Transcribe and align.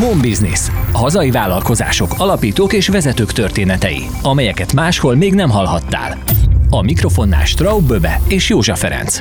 Home 0.00 0.20
Business. 0.20 0.68
Hazai 0.92 1.30
vállalkozások, 1.30 2.14
alapítók 2.16 2.72
és 2.72 2.88
vezetők 2.88 3.32
történetei, 3.32 4.02
amelyeket 4.22 4.72
máshol 4.72 5.14
még 5.14 5.34
nem 5.34 5.50
hallhattál. 5.50 6.18
A 6.70 6.82
mikrofonnál 6.82 7.44
Straub 7.44 7.86
Böbe 7.86 8.20
és 8.28 8.48
Józsa 8.48 8.74
Ferenc. 8.74 9.18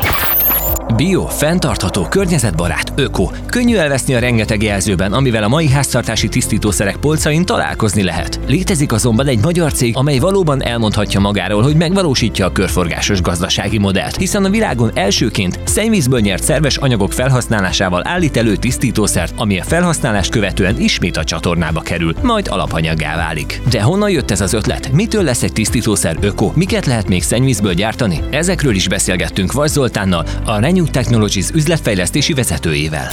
Bio, 0.95 1.25
fenntartható, 1.25 2.07
környezetbarát, 2.07 2.93
öko. 2.95 3.29
Könnyű 3.45 3.75
elveszni 3.75 4.13
a 4.13 4.19
rengeteg 4.19 4.63
jelzőben, 4.63 5.13
amivel 5.13 5.43
a 5.43 5.47
mai 5.47 5.69
háztartási 5.69 6.27
tisztítószerek 6.27 6.95
polcain 6.95 7.45
találkozni 7.45 8.03
lehet. 8.03 8.39
Létezik 8.47 8.91
azonban 8.91 9.27
egy 9.27 9.41
magyar 9.41 9.73
cég, 9.73 9.97
amely 9.97 10.17
valóban 10.17 10.63
elmondhatja 10.63 11.19
magáról, 11.19 11.61
hogy 11.61 11.75
megvalósítja 11.75 12.45
a 12.45 12.51
körforgásos 12.51 13.21
gazdasági 13.21 13.77
modellt, 13.77 14.15
hiszen 14.15 14.45
a 14.45 14.49
világon 14.49 14.91
elsőként 14.93 15.59
szennyvízből 15.63 16.19
nyert 16.19 16.43
szerves 16.43 16.77
anyagok 16.77 17.13
felhasználásával 17.13 18.01
állít 18.07 18.37
elő 18.37 18.55
tisztítószert, 18.55 19.33
ami 19.37 19.59
a 19.59 19.63
felhasználást 19.63 20.31
követően 20.31 20.79
ismét 20.79 21.17
a 21.17 21.23
csatornába 21.23 21.79
kerül, 21.79 22.13
majd 22.21 22.47
alapanyaggá 22.47 23.15
válik. 23.15 23.61
De 23.69 23.81
honnan 23.81 24.09
jött 24.09 24.31
ez 24.31 24.41
az 24.41 24.53
ötlet? 24.53 24.91
Mitől 24.91 25.23
lesz 25.23 25.43
egy 25.43 25.53
tisztítószer 25.53 26.17
öko? 26.21 26.51
Miket 26.55 26.85
lehet 26.85 27.07
még 27.07 27.23
szennyvízből 27.23 27.73
gyártani? 27.73 28.19
Ezekről 28.31 28.75
is 28.75 28.87
beszélgettünk 28.87 29.51
Vas 29.51 29.69
Zoltánnal, 29.69 30.25
a 30.45 30.59
Renew 30.79 30.93
Technologies 30.93 31.49
üzletfejlesztési 31.49 32.33
vezetőjével. 32.33 33.07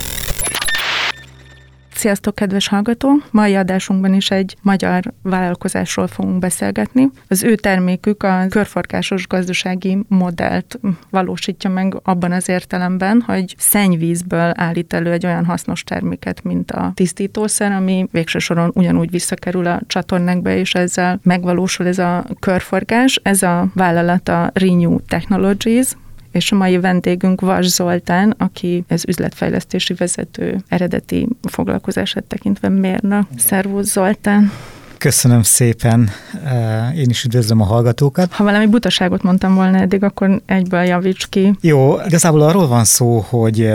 Sziasztok, 1.95 2.35
kedves 2.35 2.69
hallgató! 2.69 3.11
Mai 3.31 3.55
adásunkban 3.55 4.15
is 4.15 4.31
egy 4.31 4.57
magyar 4.63 5.13
vállalkozásról 5.23 6.07
fogunk 6.07 6.39
beszélgetni. 6.39 7.11
Az 7.29 7.43
ő 7.43 7.55
termékük 7.55 8.23
a 8.23 8.47
körforgásos 8.51 9.27
gazdasági 9.27 9.99
modellt 10.09 10.79
valósítja 11.11 11.71
meg 11.71 12.01
abban 12.03 12.33
az 12.33 12.49
értelemben, 12.49 13.23
hogy 13.27 13.55
szennyvízből 13.59 14.53
állít 14.55 14.93
elő 14.93 15.13
egy 15.13 15.27
olyan 15.27 15.45
hasznos 15.45 15.85
terméket, 15.85 16.43
mint 16.43 16.71
a 16.71 16.93
tisztítószer, 16.95 17.73
ami 17.73 18.09
végső 18.11 18.39
soron 18.39 18.71
ugyanúgy 18.75 19.11
visszakerül 19.11 19.67
a 19.67 19.81
csatornákba, 19.87 20.51
és 20.51 20.75
ezzel 20.75 21.21
megvalósul 21.23 21.87
ez 21.87 21.99
a 21.99 22.27
körforgás. 22.41 23.21
Ez 23.23 23.43
a 23.43 23.67
vállalat 23.75 24.29
a 24.29 24.51
Renew 24.55 24.99
Technologies, 25.09 25.97
és 26.37 26.53
a 26.53 26.57
mai 26.57 26.79
vendégünk 26.79 27.41
Vas 27.41 27.67
Zoltán, 27.67 28.35
aki 28.39 28.85
ez 28.89 29.03
üzletfejlesztési 29.09 29.95
vezető 29.95 30.65
eredeti 30.69 31.29
foglalkozását 31.43 32.25
tekintve 32.25 32.69
mérna. 32.69 33.27
Szervusz 33.37 33.93
Zoltán! 33.93 34.53
Köszönöm 34.99 35.43
szépen, 35.43 36.11
eh, 36.45 36.99
én 36.99 37.09
is 37.09 37.25
üdvözlöm 37.25 37.61
a 37.61 37.65
hallgatókat. 37.65 38.33
Ha 38.33 38.45
valami 38.45 38.67
butaságot 38.67 39.23
mondtam 39.23 39.55
volna 39.55 39.79
eddig, 39.79 40.03
akkor 40.03 40.43
egyből 40.47 40.83
javíts 40.83 41.27
ki. 41.29 41.55
Jó, 41.61 41.97
igazából 42.07 42.41
arról 42.41 42.67
van 42.67 42.85
szó, 42.85 43.25
hogy 43.29 43.73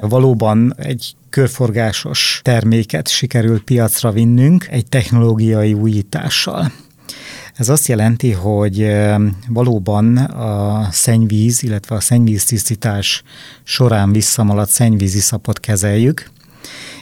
valóban 0.00 0.74
egy 0.76 1.14
körforgásos 1.30 2.40
terméket 2.42 3.08
sikerült 3.08 3.62
piacra 3.62 4.10
vinnünk 4.10 4.66
egy 4.70 4.86
technológiai 4.86 5.72
újítással. 5.72 6.72
Ez 7.54 7.68
azt 7.68 7.86
jelenti, 7.86 8.32
hogy 8.32 8.94
valóban 9.48 10.16
a 10.16 10.88
szennyvíz, 10.90 11.62
illetve 11.62 11.94
a 11.94 12.00
szennyvíztisztítás 12.00 13.22
során 13.62 14.12
visszamaladt 14.12 14.70
szennyvíziszapot 14.70 15.60
kezeljük, 15.60 16.30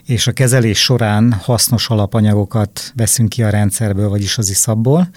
és 0.05 0.27
a 0.27 0.33
kezelés 0.33 0.79
során 0.79 1.33
hasznos 1.33 1.89
alapanyagokat 1.89 2.93
veszünk 2.97 3.29
ki 3.29 3.43
a 3.43 3.51
rendszerből, 3.51 4.09
vagyis 4.09 4.39
az 4.39 4.51
iszapból, 4.51 5.09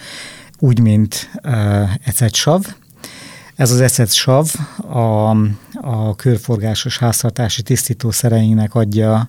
úgy, 0.58 0.80
mint 0.80 1.30
ecetsav. 2.04 2.64
Ez 3.56 3.70
az 3.70 3.80
ecetsav 3.80 4.54
a, 4.88 5.30
a 5.80 6.14
körforgásos 6.16 6.98
háztartási 6.98 7.62
tisztítószereinek 7.62 8.74
adja 8.74 9.28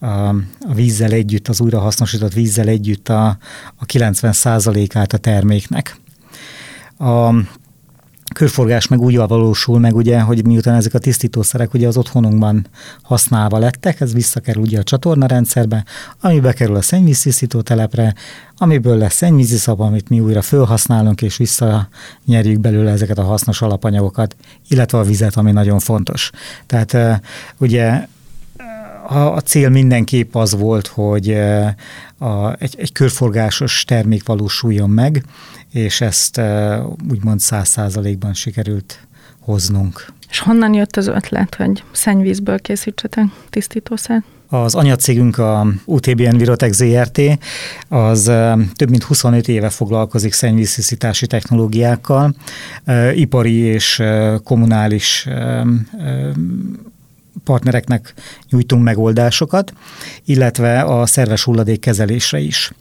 a, 0.00 0.34
vízzel 0.74 1.10
együtt, 1.10 1.48
az 1.48 1.60
újrahasznosított 1.60 2.32
vízzel 2.32 2.68
együtt 2.68 3.08
a, 3.08 3.26
a 3.76 3.86
90%-át 3.86 5.12
a 5.12 5.18
terméknek. 5.18 5.96
A 6.98 7.34
körforgás 8.34 8.88
meg 8.88 9.00
úgy 9.00 9.16
valósul 9.16 9.78
meg, 9.78 9.96
ugye, 9.96 10.20
hogy 10.20 10.46
miután 10.46 10.74
ezek 10.74 10.94
a 10.94 10.98
tisztítószerek 10.98 11.74
ugye 11.74 11.86
az 11.86 11.96
otthonunkban 11.96 12.66
használva 13.02 13.58
lettek, 13.58 14.00
ez 14.00 14.12
visszakerül 14.12 14.62
ugye 14.62 14.78
a 14.78 14.82
csatornarendszerbe, 14.82 15.84
ami 16.20 16.40
bekerül 16.40 16.76
a 16.76 16.82
szennyvíztisztító 16.82 17.60
telepre, 17.60 18.14
amiből 18.56 18.96
lesz 18.96 19.14
szennyvíziszap, 19.14 19.80
amit 19.80 20.08
mi 20.08 20.20
újra 20.20 20.42
felhasználunk, 20.42 21.22
és 21.22 21.36
visszanyerjük 21.36 22.60
belőle 22.60 22.90
ezeket 22.90 23.18
a 23.18 23.22
hasznos 23.24 23.62
alapanyagokat, 23.62 24.36
illetve 24.68 24.98
a 24.98 25.02
vizet, 25.02 25.36
ami 25.36 25.52
nagyon 25.52 25.78
fontos. 25.78 26.30
Tehát 26.66 27.20
ugye 27.58 28.06
a, 29.08 29.34
a 29.34 29.40
cél 29.40 29.68
mindenképp 29.68 30.34
az 30.34 30.54
volt, 30.54 30.86
hogy 30.86 31.30
a, 32.18 32.52
egy, 32.58 32.74
egy 32.78 32.92
körforgásos 32.92 33.84
termék 33.84 34.26
valósuljon 34.26 34.90
meg, 34.90 35.24
és 35.72 36.00
ezt 36.00 36.40
úgymond 37.10 37.40
száz 37.40 37.68
százalékban 37.68 38.34
sikerült 38.34 39.06
hoznunk. 39.40 40.06
És 40.30 40.38
honnan 40.38 40.74
jött 40.74 40.96
az 40.96 41.06
ötlet, 41.06 41.54
hogy 41.54 41.82
szennyvízből 41.90 42.58
készítsetek 42.58 43.24
tisztítószert? 43.50 44.24
Az 44.50 44.74
anyacégünk 44.74 45.38
a 45.38 45.66
UTB 45.84 46.20
Envirotech 46.20 46.72
ZRT, 46.72 47.20
az 47.88 48.22
több 48.74 48.90
mint 48.90 49.02
25 49.02 49.48
éve 49.48 49.68
foglalkozik 49.68 50.32
szennyvíztisztítási 50.32 51.26
technológiákkal, 51.26 52.34
ipari 53.14 53.54
és 53.54 54.02
kommunális 54.44 55.28
partnereknek 57.44 58.14
nyújtunk 58.50 58.82
megoldásokat, 58.82 59.72
illetve 60.24 60.80
a 60.80 61.06
szerves 61.06 61.44
hulladék 61.44 61.80
kezelésre 61.80 62.38
is. 62.38 62.72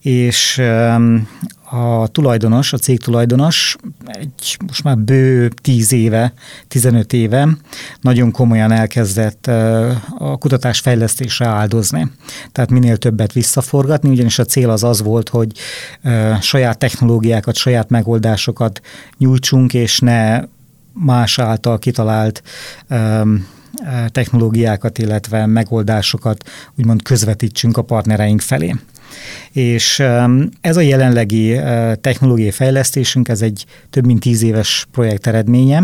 És 0.00 0.62
a 1.70 2.06
tulajdonos, 2.06 2.72
a 2.72 2.78
cég 2.78 3.00
tulajdonos 3.00 3.76
egy 4.06 4.56
most 4.66 4.84
már 4.84 4.98
bő 4.98 5.48
10 5.48 5.92
éve, 5.92 6.32
15 6.68 7.12
éve 7.12 7.48
nagyon 8.00 8.30
komolyan 8.30 8.72
elkezdett 8.72 9.46
a 10.18 10.36
kutatás 10.38 10.80
fejlesztésre 10.80 11.46
áldozni. 11.46 12.10
Tehát 12.52 12.70
minél 12.70 12.96
többet 12.96 13.32
visszaforgatni, 13.32 14.08
ugyanis 14.08 14.38
a 14.38 14.44
cél 14.44 14.70
az 14.70 14.84
az 14.84 15.02
volt, 15.02 15.28
hogy 15.28 15.52
saját 16.40 16.78
technológiákat, 16.78 17.56
saját 17.56 17.88
megoldásokat 17.88 18.80
nyújtsunk, 19.18 19.74
és 19.74 19.98
ne 19.98 20.40
más 20.92 21.38
által 21.38 21.78
kitalált 21.78 22.42
technológiákat, 24.08 24.98
illetve 24.98 25.46
megoldásokat 25.46 26.48
úgymond 26.78 27.02
közvetítsünk 27.02 27.76
a 27.76 27.82
partnereink 27.82 28.40
felé. 28.40 28.74
És 29.52 30.02
ez 30.60 30.76
a 30.76 30.80
jelenlegi 30.80 31.60
technológiai 32.00 32.50
fejlesztésünk, 32.50 33.28
ez 33.28 33.42
egy 33.42 33.64
több 33.90 34.06
mint 34.06 34.20
tíz 34.20 34.42
éves 34.42 34.86
projekt 34.92 35.26
eredménye. 35.26 35.82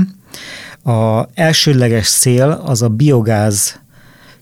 A 0.84 1.26
elsődleges 1.34 2.08
cél 2.08 2.62
az 2.64 2.82
a 2.82 2.88
biogáz 2.88 3.80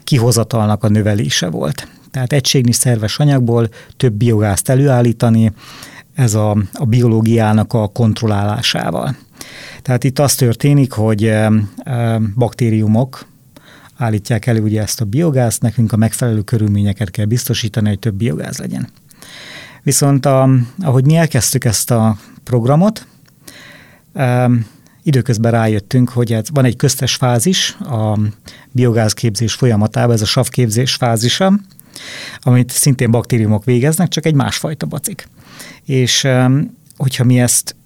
kihozatalnak 0.05 0.85
a 0.85 0.89
növelése 0.89 1.49
volt. 1.49 1.89
Tehát 2.11 2.33
egységnyi 2.33 2.73
szerves 2.73 3.19
anyagból 3.19 3.69
több 3.97 4.13
biogázt 4.13 4.69
előállítani, 4.69 5.53
ez 6.15 6.35
a, 6.35 6.57
a 6.73 6.85
biológiának 6.85 7.73
a 7.73 7.89
kontrollálásával. 7.89 9.17
Tehát 9.83 10.05
itt 10.05 10.19
az 10.19 10.35
történik, 10.35 10.93
hogy 10.93 11.33
baktériumok, 12.35 13.27
állítják 13.97 14.47
elő 14.47 14.61
ugye 14.61 14.83
ezt 14.83 15.01
a 15.01 15.05
biogázt, 15.05 15.63
nekünk 15.63 15.93
a 15.93 15.97
megfelelő 15.97 16.43
körülményeket 16.43 17.11
kell 17.11 17.25
biztosítani, 17.25 17.89
hogy 17.89 17.99
több 17.99 18.15
biogáz 18.15 18.59
legyen. 18.59 18.89
Viszont 19.83 20.27
a, 20.27 20.49
ahogy 20.79 21.05
mi 21.05 21.17
elkezdtük 21.17 21.65
ezt 21.65 21.91
a 21.91 22.17
programot, 22.45 23.07
időközben 25.03 25.53
rájöttünk, 25.53 26.09
hogy 26.09 26.33
ez, 26.33 26.47
van 26.53 26.65
egy 26.65 26.77
köztes 26.77 27.15
fázis 27.15 27.75
a 27.75 28.19
biogázképzés 28.71 29.55
folyamatában, 29.55 30.15
ez 30.15 30.23
a 30.23 30.27
savképzés 30.27 30.95
fázisa, 30.95 31.53
amit 32.41 32.71
szintén 32.71 33.11
baktériumok 33.11 33.65
végeznek, 33.65 34.09
csak 34.09 34.27
egy 34.27 34.35
másfajta 34.35 34.87
bacik. 34.87 35.29
És 35.85 36.29
hogyha 36.97 37.25
mi 37.25 37.41
ezt 37.41 37.77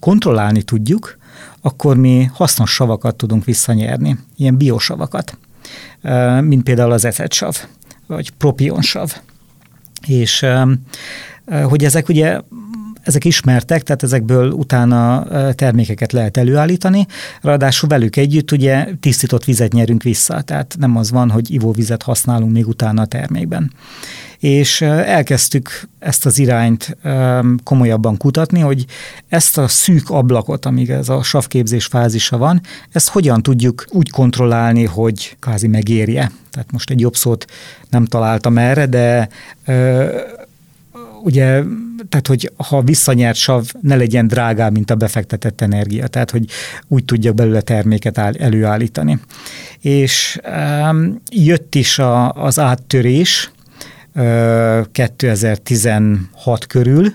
kontrollálni 0.00 0.62
tudjuk, 0.62 1.18
akkor 1.60 1.96
mi 1.96 2.30
hasznos 2.32 2.70
savakat 2.70 3.16
tudunk 3.16 3.44
visszanyerni, 3.44 4.18
ilyen 4.36 4.56
biosavakat, 4.56 5.38
mint 6.40 6.62
például 6.62 6.92
az 6.92 7.04
ecetsav, 7.04 7.56
vagy 8.06 8.30
propionsav. 8.30 9.12
És 10.06 10.46
hogy 11.62 11.84
ezek 11.84 12.08
ugye 12.08 12.40
ezek 13.02 13.24
ismertek, 13.24 13.82
tehát 13.82 14.02
ezekből 14.02 14.50
utána 14.50 15.26
termékeket 15.54 16.12
lehet 16.12 16.36
előállítani, 16.36 17.06
ráadásul 17.40 17.88
velük 17.88 18.16
együtt 18.16 18.52
ugye 18.52 18.88
tisztított 19.00 19.44
vizet 19.44 19.72
nyerünk 19.72 20.02
vissza, 20.02 20.40
tehát 20.40 20.76
nem 20.78 20.96
az 20.96 21.10
van, 21.10 21.30
hogy 21.30 21.50
ivóvizet 21.50 22.02
használunk 22.02 22.52
még 22.52 22.68
utána 22.68 23.02
a 23.02 23.06
termékben 23.06 23.72
és 24.40 24.80
elkezdtük 24.80 25.88
ezt 25.98 26.26
az 26.26 26.38
irányt 26.38 26.96
komolyabban 27.64 28.16
kutatni, 28.16 28.60
hogy 28.60 28.84
ezt 29.28 29.58
a 29.58 29.68
szűk 29.68 30.10
ablakot, 30.10 30.66
amíg 30.66 30.90
ez 30.90 31.08
a 31.08 31.22
savképzés 31.22 31.86
fázisa 31.86 32.36
van, 32.36 32.60
ezt 32.92 33.08
hogyan 33.08 33.42
tudjuk 33.42 33.84
úgy 33.88 34.10
kontrollálni, 34.10 34.84
hogy 34.84 35.36
kázi 35.40 35.66
megérje. 35.66 36.30
Tehát 36.50 36.72
most 36.72 36.90
egy 36.90 37.00
jobb 37.00 37.16
szót 37.16 37.44
nem 37.90 38.04
találtam 38.04 38.58
erre, 38.58 38.86
de 38.86 39.28
ugye, 41.22 41.62
tehát 42.10 42.26
hogy 42.26 42.52
ha 42.56 42.82
visszanyert 42.82 43.36
sav 43.36 43.70
ne 43.80 43.96
legyen 43.96 44.26
drágább, 44.26 44.72
mint 44.72 44.90
a 44.90 44.94
befektetett 44.94 45.60
energia, 45.60 46.06
tehát 46.06 46.30
hogy 46.30 46.44
úgy 46.88 47.04
tudjak 47.04 47.34
belőle 47.34 47.60
terméket 47.60 48.18
áll, 48.18 48.34
előállítani. 48.38 49.18
És 49.80 50.38
um, 50.90 51.20
jött 51.30 51.74
is 51.74 51.98
a, 51.98 52.32
az 52.32 52.58
áttörés, 52.58 53.50
2016 54.92 56.66
körül, 56.66 57.12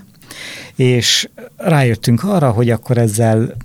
és 0.75 1.29
rájöttünk 1.57 2.23
arra, 2.23 2.51
hogy 2.51 2.69
akkor 2.69 2.97
ezzel 2.97 3.55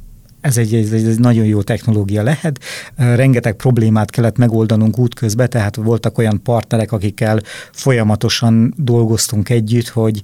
ez 0.41 0.57
egy, 0.57 0.75
ez 0.75 0.93
egy 0.93 1.19
nagyon 1.19 1.45
jó 1.45 1.63
technológia 1.63 2.23
lehet. 2.23 2.61
Rengeteg 2.97 3.55
problémát 3.55 4.11
kellett 4.11 4.37
megoldanunk 4.37 4.99
útközben, 4.99 5.51
tehát 5.51 5.77
voltak 5.77 6.19
olyan 6.19 6.43
partnerek, 6.43 6.93
akikkel 6.93 7.41
folyamatosan 7.73 8.75
dolgoztunk 8.77 9.49
együtt, 9.49 9.89
hogy 9.89 10.23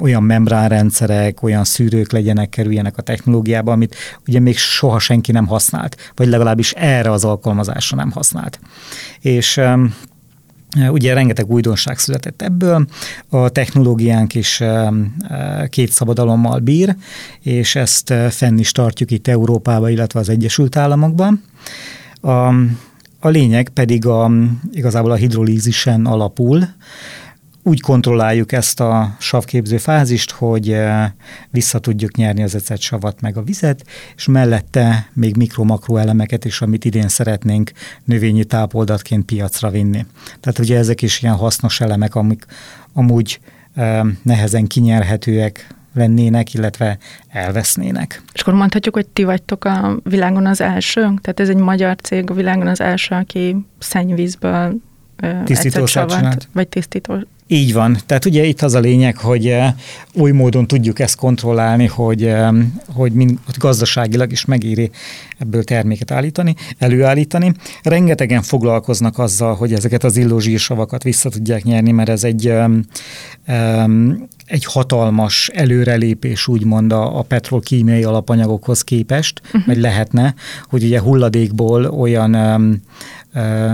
olyan 0.00 0.22
membránrendszerek, 0.22 1.42
olyan 1.42 1.64
szűrők 1.64 2.12
legyenek, 2.12 2.48
kerüljenek 2.48 2.96
a 2.96 3.02
technológiába, 3.02 3.72
amit 3.72 3.96
ugye 4.26 4.40
még 4.40 4.56
soha 4.58 4.98
senki 4.98 5.32
nem 5.32 5.46
használt, 5.46 6.12
vagy 6.14 6.28
legalábbis 6.28 6.72
erre 6.72 7.10
az 7.10 7.24
alkalmazásra 7.24 7.96
nem 7.96 8.10
használt. 8.10 8.60
És 9.20 9.60
Ugye 10.90 11.14
rengeteg 11.14 11.50
újdonság 11.50 11.98
született 11.98 12.42
ebből, 12.42 12.86
a 13.28 13.48
technológiánk 13.48 14.34
is 14.34 14.62
két 15.68 15.90
szabadalommal 15.90 16.58
bír, 16.58 16.96
és 17.40 17.74
ezt 17.74 18.14
fenn 18.30 18.58
is 18.58 18.72
tartjuk 18.72 19.10
itt 19.10 19.28
Európában, 19.28 19.90
illetve 19.90 20.20
az 20.20 20.28
Egyesült 20.28 20.76
Államokban. 20.76 21.42
A, 22.20 22.30
a 23.20 23.28
lényeg 23.28 23.68
pedig 23.68 24.06
a, 24.06 24.30
igazából 24.72 25.10
a 25.10 25.14
hidrolízisen 25.14 26.06
alapul, 26.06 26.68
úgy 27.62 27.80
kontrolláljuk 27.80 28.52
ezt 28.52 28.80
a 28.80 29.16
savképző 29.18 29.76
fázist, 29.76 30.30
hogy 30.30 30.72
eh, 30.72 31.10
vissza 31.50 31.78
tudjuk 31.78 32.16
nyerni 32.16 32.42
az 32.42 32.54
ecet 32.54 32.80
savat 32.80 33.20
meg 33.20 33.36
a 33.36 33.42
vizet, 33.42 33.84
és 34.16 34.26
mellette 34.26 35.08
még 35.12 35.36
mikro-makro 35.36 35.96
elemeket 35.96 36.44
is, 36.44 36.60
amit 36.60 36.84
idén 36.84 37.08
szeretnénk 37.08 37.72
növényi 38.04 38.44
tápoldatként 38.44 39.24
piacra 39.24 39.70
vinni. 39.70 40.06
Tehát 40.40 40.58
ugye 40.58 40.78
ezek 40.78 41.02
is 41.02 41.22
ilyen 41.22 41.34
hasznos 41.34 41.80
elemek, 41.80 42.14
amik 42.14 42.46
amúgy 42.92 43.40
eh, 43.74 44.00
nehezen 44.22 44.66
kinyerhetőek 44.66 45.66
lennének, 45.94 46.54
illetve 46.54 46.98
elvesznének. 47.28 48.22
És 48.32 48.40
akkor 48.40 48.54
mondhatjuk, 48.54 48.94
hogy 48.94 49.06
ti 49.06 49.24
vagytok 49.24 49.64
a 49.64 49.96
világon 50.04 50.46
az 50.46 50.60
első? 50.60 51.00
Tehát 51.00 51.40
ez 51.40 51.48
egy 51.48 51.56
magyar 51.56 51.96
cég 51.96 52.30
a 52.30 52.34
világon 52.34 52.66
az 52.66 52.80
első, 52.80 53.14
aki 53.14 53.56
szennyvízből 53.78 54.80
tisztítósát 55.44 56.48
Vagy 56.52 56.68
tisztító 56.68 57.26
így 57.52 57.72
van. 57.72 57.98
Tehát 58.06 58.24
ugye 58.24 58.44
itt 58.44 58.62
az 58.62 58.74
a 58.74 58.80
lényeg, 58.80 59.16
hogy 59.16 59.46
eh, 59.46 59.74
új 60.14 60.30
módon 60.30 60.66
tudjuk 60.66 60.98
ezt 60.98 61.16
kontrollálni, 61.16 61.86
hogy, 61.86 62.24
eh, 62.24 62.48
hogy, 62.94 63.12
mind, 63.12 63.38
hogy 63.44 63.54
gazdaságilag 63.58 64.32
is 64.32 64.44
megéri 64.44 64.90
ebből 65.38 65.64
terméket 65.64 66.10
állítani, 66.10 66.54
előállítani. 66.78 67.52
Rengetegen 67.82 68.42
foglalkoznak 68.42 69.18
azzal, 69.18 69.54
hogy 69.54 69.72
ezeket 69.72 70.04
az 70.04 70.16
illózsírsavakat 70.16 71.02
vissza 71.02 71.28
tudják 71.28 71.64
nyerni, 71.64 71.90
mert 71.90 72.08
ez 72.08 72.24
egy, 72.24 72.52
egy 74.46 74.64
hatalmas 74.64 75.48
előrelépés 75.54 76.48
úgymond 76.48 76.92
a, 76.92 77.18
a 77.18 77.22
petrolkímiai 77.22 78.04
alapanyagokhoz 78.04 78.82
képest, 78.82 79.40
uh-huh. 79.44 79.66
vagy 79.66 79.78
lehetne, 79.78 80.34
hogy 80.68 80.84
ugye 80.84 81.00
hulladékból 81.00 81.84
olyan 81.84 82.34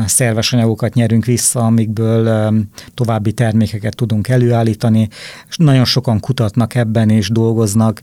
szerves 0.07 0.53
anyagokat 0.53 0.95
nyerünk 0.95 1.25
vissza, 1.25 1.61
amikből 1.61 2.53
további 2.95 3.33
termékeket 3.33 3.97
tudunk 3.97 4.29
előállítani, 4.29 5.09
nagyon 5.57 5.85
sokan 5.85 6.21
kutatnak 6.21 6.75
ebben 6.75 7.11
és 7.11 7.29
dolgoznak 7.29 8.01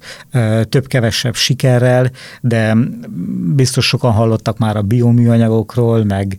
több-kevesebb 0.70 1.36
sikerrel, 1.36 2.12
de 2.42 2.76
biztos 3.56 3.88
sokan 3.88 4.12
hallottak 4.12 4.58
már 4.58 4.78
a 4.78 4.82
bioműanyagokról, 4.82 6.04
meg 6.04 6.38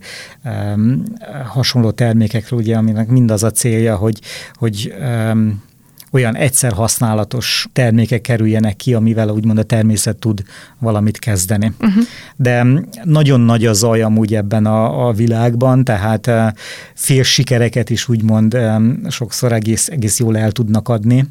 hasonló 1.45 1.91
termékekről, 1.91 2.59
ugye, 2.59 2.77
aminek 2.77 3.07
mindaz 3.07 3.43
a 3.43 3.51
célja, 3.51 3.95
hogy, 3.95 4.19
hogy 4.53 4.93
olyan 6.11 6.35
egyszer 6.35 6.71
használatos 6.71 7.67
termékek 7.73 8.21
kerüljenek 8.21 8.75
ki, 8.75 8.93
amivel 8.93 9.29
úgymond 9.29 9.57
a 9.57 9.63
természet 9.63 10.17
tud 10.17 10.43
valamit 10.79 11.19
kezdeni. 11.19 11.73
Uh-huh. 11.79 12.03
De 12.35 12.65
nagyon 13.03 13.39
nagy 13.39 13.65
a 13.65 13.73
zaj 13.73 14.01
amúgy 14.01 14.35
ebben 14.35 14.65
a, 14.65 15.07
a 15.07 15.13
világban, 15.13 15.83
tehát 15.83 16.27
eh, 16.27 16.51
fél 16.93 17.23
sikereket 17.23 17.89
is 17.89 18.09
úgymond 18.09 18.57
sokszor 19.09 19.51
egész, 19.51 19.87
egész 19.87 20.19
jól 20.19 20.37
el 20.37 20.51
tudnak 20.51 20.89
adni, 20.89 21.25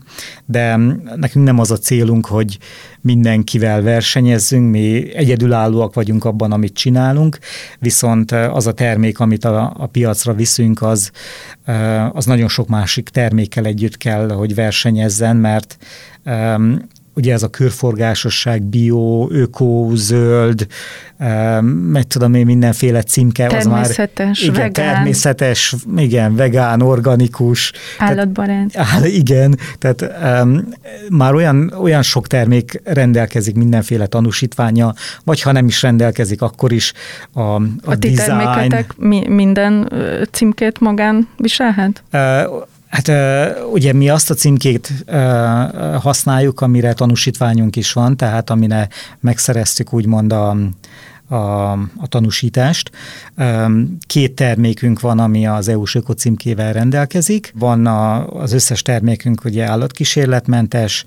de 0.44 0.76
nekünk 1.16 1.44
nem 1.44 1.58
az 1.58 1.70
a 1.70 1.76
célunk, 1.76 2.26
hogy 2.26 2.58
mindenkivel 3.06 3.82
versenyezzünk, 3.82 4.70
mi 4.70 5.14
egyedülállóak 5.14 5.94
vagyunk 5.94 6.24
abban, 6.24 6.52
amit 6.52 6.74
csinálunk, 6.74 7.38
viszont 7.78 8.32
az 8.32 8.66
a 8.66 8.72
termék, 8.72 9.20
amit 9.20 9.44
a, 9.44 9.74
a 9.78 9.86
piacra 9.86 10.32
viszünk, 10.32 10.82
az, 10.82 11.10
az 12.12 12.24
nagyon 12.24 12.48
sok 12.48 12.68
másik 12.68 13.08
termékkel 13.08 13.64
együtt 13.64 13.96
kell, 13.96 14.30
hogy 14.30 14.54
versenyezzen, 14.66 15.36
mert 15.36 15.76
ugye 17.14 17.32
ez 17.32 17.42
a 17.42 17.48
körforgásosság, 17.48 18.62
bio, 18.62 19.28
öko, 19.30 19.90
zöld, 19.94 20.66
meg 21.92 22.02
tudom 22.02 22.34
én 22.34 22.44
mindenféle 22.44 23.02
címke. 23.02 23.46
Természetes, 23.46 24.40
az 24.40 24.48
már, 24.48 24.54
igen, 24.54 24.54
vegán. 24.54 24.94
Természetes, 24.94 25.74
igen, 25.96 26.36
vegán, 26.36 26.82
organikus. 26.82 27.72
Állatbarát. 27.98 28.72
Tehát, 28.72 29.06
igen, 29.06 29.58
tehát 29.78 30.04
um, 30.42 30.68
már 31.10 31.34
olyan, 31.34 31.72
olyan 31.80 32.02
sok 32.02 32.26
termék 32.26 32.80
rendelkezik 32.84 33.54
mindenféle 33.54 34.06
tanúsítványa, 34.06 34.94
vagy 35.24 35.42
ha 35.42 35.52
nem 35.52 35.66
is 35.66 35.82
rendelkezik, 35.82 36.42
akkor 36.42 36.72
is 36.72 36.92
a, 37.32 37.40
a, 37.40 37.62
a 37.84 37.98
ti 37.98 38.10
design. 38.10 38.38
terméketek 38.38 38.96
mi, 38.96 39.28
minden 39.28 39.92
címkét 40.30 40.80
magán 40.80 41.28
viselhet? 41.36 42.02
Uh, 42.12 42.20
Hát 42.96 43.10
ugye 43.72 43.92
mi 43.92 44.08
azt 44.08 44.30
a 44.30 44.34
címkét 44.34 45.04
használjuk, 46.00 46.60
amire 46.60 46.92
tanúsítványunk 46.92 47.76
is 47.76 47.92
van, 47.92 48.16
tehát 48.16 48.50
amire 48.50 48.88
megszereztük 49.20 49.92
úgymond 49.92 50.32
a, 50.32 50.56
a, 51.28 51.72
a 51.72 52.06
tanúsítást. 52.08 52.90
Két 54.06 54.34
termékünk 54.34 55.00
van, 55.00 55.18
ami 55.18 55.46
az 55.46 55.68
EU-s 55.68 55.94
ökocímkével 55.94 56.72
rendelkezik. 56.72 57.52
Van 57.58 57.86
a, 57.86 58.28
az 58.28 58.52
összes 58.52 58.82
termékünk 58.82 59.44
ugye 59.44 59.64
állatkísérletmentes. 59.64 61.04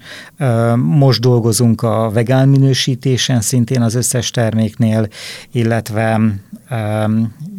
Most 0.76 1.22
dolgozunk 1.22 1.82
a 1.82 2.10
vegán 2.14 2.50
minősítésen 2.50 3.42
szintén 3.42 3.82
az 3.82 3.96
összes 3.96 4.32
terméknél, 4.32 5.08
illetve 5.52 6.22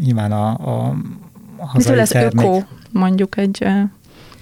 nyilván 0.00 0.32
a, 0.32 0.48
a 0.50 0.96
hazai 1.66 1.96
lesz 1.96 2.08
termék. 2.08 2.46
öko, 2.46 2.62
mondjuk 2.92 3.36
egy 3.36 3.66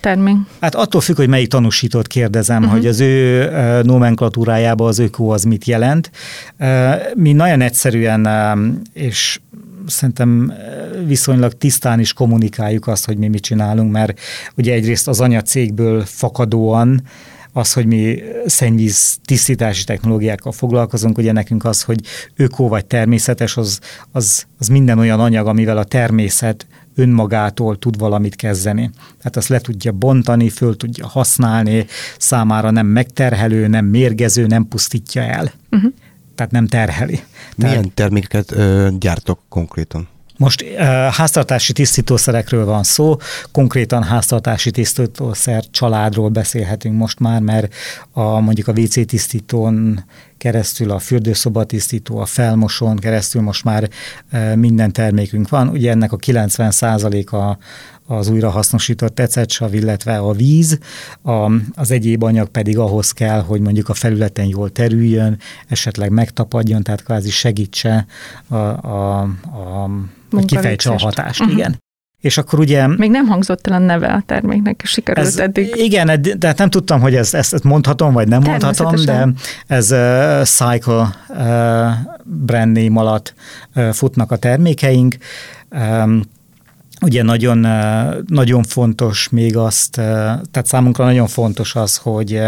termék? 0.00 0.36
Hát 0.60 0.74
attól 0.74 1.00
függ, 1.00 1.16
hogy 1.16 1.28
melyik 1.28 1.48
tanúsítót 1.48 2.06
kérdezem, 2.06 2.62
uh-huh. 2.62 2.72
hogy 2.72 2.86
az 2.86 3.00
ő 3.00 3.50
nomenklatúrájában 3.82 4.88
az 4.88 4.98
öko 4.98 5.28
az 5.28 5.42
mit 5.42 5.64
jelent. 5.64 6.10
Mi 7.14 7.32
nagyon 7.32 7.60
egyszerűen, 7.60 8.28
és 8.92 9.40
szerintem 9.86 10.52
viszonylag 11.06 11.52
tisztán 11.52 12.00
is 12.00 12.12
kommunikáljuk 12.12 12.86
azt, 12.86 13.06
hogy 13.06 13.16
mi 13.16 13.28
mit 13.28 13.42
csinálunk, 13.42 13.92
mert 13.92 14.20
ugye 14.56 14.72
egyrészt 14.72 15.08
az 15.08 15.20
anyacégből 15.20 16.04
fakadóan 16.04 17.02
az, 17.52 17.72
hogy 17.72 17.86
mi 17.86 18.22
szennyvíz 18.46 19.18
tisztítási 19.24 19.84
technológiákkal 19.84 20.52
foglalkozunk, 20.52 21.18
ugye 21.18 21.32
nekünk 21.32 21.64
az, 21.64 21.82
hogy 21.82 22.00
öko 22.36 22.68
vagy 22.68 22.86
természetes, 22.86 23.56
az, 23.56 23.78
az, 24.12 24.46
az 24.58 24.68
minden 24.68 24.98
olyan 24.98 25.20
anyag, 25.20 25.46
amivel 25.46 25.76
a 25.76 25.84
természet 25.84 26.66
önmagától 26.98 27.78
tud 27.78 27.98
valamit 27.98 28.36
kezdeni. 28.36 28.90
Tehát 29.18 29.36
azt 29.36 29.48
le 29.48 29.58
tudja 29.58 29.92
bontani, 29.92 30.48
föl 30.48 30.76
tudja 30.76 31.06
használni, 31.06 31.86
számára 32.18 32.70
nem 32.70 32.86
megterhelő, 32.86 33.66
nem 33.66 33.84
mérgező, 33.84 34.46
nem 34.46 34.68
pusztítja 34.68 35.22
el. 35.22 35.52
Uh-huh. 35.70 35.92
Tehát 36.34 36.52
nem 36.52 36.66
terheli. 36.66 37.20
Milyen 37.56 37.74
Tehát, 37.74 37.92
terméket 37.92 38.52
ö, 38.52 38.88
gyártok 38.98 39.40
konkrétan? 39.48 40.08
Most 40.36 40.62
uh, 40.62 40.78
háztartási 41.10 41.72
tisztítószerekről 41.72 42.64
van 42.64 42.82
szó, 42.82 43.16
konkrétan 43.52 44.02
háztartási 44.02 44.70
tisztítószer 44.70 45.64
családról 45.70 46.28
beszélhetünk 46.28 46.98
most 46.98 47.18
már, 47.18 47.40
mert 47.40 47.74
a, 48.12 48.40
mondjuk 48.40 48.68
a 48.68 48.72
WC 48.72 49.06
tisztítón 49.06 50.04
keresztül 50.38 50.90
a 50.90 50.98
fürdőszoba 50.98 51.64
tisztító, 51.64 52.18
a 52.18 52.26
felmosón 52.26 52.96
keresztül 52.96 53.42
most 53.42 53.64
már 53.64 53.88
uh, 54.32 54.54
minden 54.54 54.92
termékünk 54.92 55.48
van. 55.48 55.68
Ugye 55.68 55.90
ennek 55.90 56.12
a 56.12 56.16
90 56.16 56.72
a 57.26 57.58
az 58.10 58.28
újrahasznosított 58.28 59.18
ecetsav, 59.18 59.74
illetve 59.74 60.18
a 60.18 60.32
víz, 60.32 60.78
a, 61.22 61.52
az 61.74 61.90
egyéb 61.90 62.22
anyag 62.22 62.48
pedig 62.48 62.78
ahhoz 62.78 63.12
kell, 63.12 63.40
hogy 63.40 63.60
mondjuk 63.60 63.88
a 63.88 63.94
felületen 63.94 64.46
jól 64.46 64.70
terüljön, 64.70 65.38
esetleg 65.68 66.10
megtapadjon, 66.10 66.82
tehát 66.82 67.02
kvázi 67.02 67.30
segítse 67.30 68.06
a, 68.48 68.54
a, 68.54 69.20
a 69.42 69.90
hogy 70.30 70.44
kifejtse 70.44 70.90
a 70.90 70.98
hatást, 70.98 71.40
uh-huh. 71.40 71.56
igen. 71.56 71.78
És 72.20 72.38
akkor 72.38 72.58
ugye... 72.58 72.86
Még 72.86 73.10
nem 73.10 73.26
hangzott 73.26 73.66
el 73.66 73.72
a 73.72 73.78
neve 73.78 74.06
a 74.06 74.22
terméknek, 74.26 74.82
sikerült 74.84 75.26
ez, 75.26 75.36
eddig. 75.36 75.70
Igen, 75.74 76.22
de 76.38 76.54
nem 76.56 76.70
tudtam, 76.70 77.00
hogy 77.00 77.14
ezt, 77.14 77.34
ezt 77.34 77.64
mondhatom, 77.64 78.12
vagy 78.12 78.28
nem 78.28 78.42
mondhatom, 78.42 78.94
de 79.04 79.28
ez 79.66 79.92
uh, 79.92 80.42
Cycle 80.42 81.10
uh, 81.28 81.36
brand 82.24 82.76
name 82.76 83.00
alatt 83.00 83.34
uh, 83.74 83.88
futnak 83.88 84.30
a 84.30 84.36
termékeink. 84.36 85.16
Um, 85.70 86.22
Ugye 87.00 87.22
nagyon, 87.22 87.66
nagyon 88.26 88.62
fontos 88.62 89.28
még 89.28 89.56
azt, 89.56 89.90
tehát 89.90 90.64
számunkra 90.64 91.04
nagyon 91.04 91.26
fontos 91.26 91.74
az, 91.74 91.96
hogy 91.96 92.40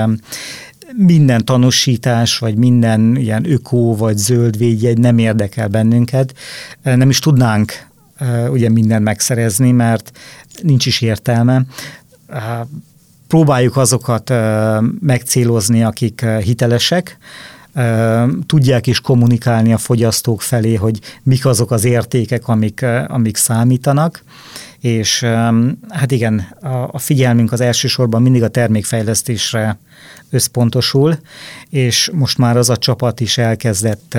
minden 0.96 1.44
tanúsítás, 1.44 2.38
vagy 2.38 2.56
minden 2.56 3.16
ilyen 3.16 3.50
ökó, 3.50 3.96
vagy 3.96 4.16
zöld 4.16 4.58
védjegy 4.58 4.98
nem 4.98 5.18
érdekel 5.18 5.68
bennünket. 5.68 6.34
Nem 6.82 7.10
is 7.10 7.18
tudnánk 7.18 7.89
ugye 8.50 8.68
mindent 8.68 9.04
megszerezni, 9.04 9.72
mert 9.72 10.18
nincs 10.62 10.86
is 10.86 11.00
értelme. 11.00 11.62
Próbáljuk 13.28 13.76
azokat 13.76 14.32
megcélozni, 15.00 15.82
akik 15.82 16.24
hitelesek, 16.24 17.18
tudják 18.46 18.86
is 18.86 19.00
kommunikálni 19.00 19.72
a 19.72 19.78
fogyasztók 19.78 20.42
felé, 20.42 20.74
hogy 20.74 21.00
mik 21.22 21.46
azok 21.46 21.70
az 21.70 21.84
értékek, 21.84 22.48
amik, 22.48 22.84
amik 23.06 23.36
számítanak, 23.36 24.24
és 24.80 25.20
hát 25.88 26.10
igen, 26.10 26.38
a 26.90 26.98
figyelmünk 26.98 27.52
az 27.52 27.60
elsősorban 27.60 28.22
mindig 28.22 28.42
a 28.42 28.48
termékfejlesztésre 28.48 29.78
összpontosul, 30.30 31.18
és 31.68 32.10
most 32.12 32.38
már 32.38 32.56
az 32.56 32.70
a 32.70 32.76
csapat 32.76 33.20
is 33.20 33.38
elkezdett 33.38 34.18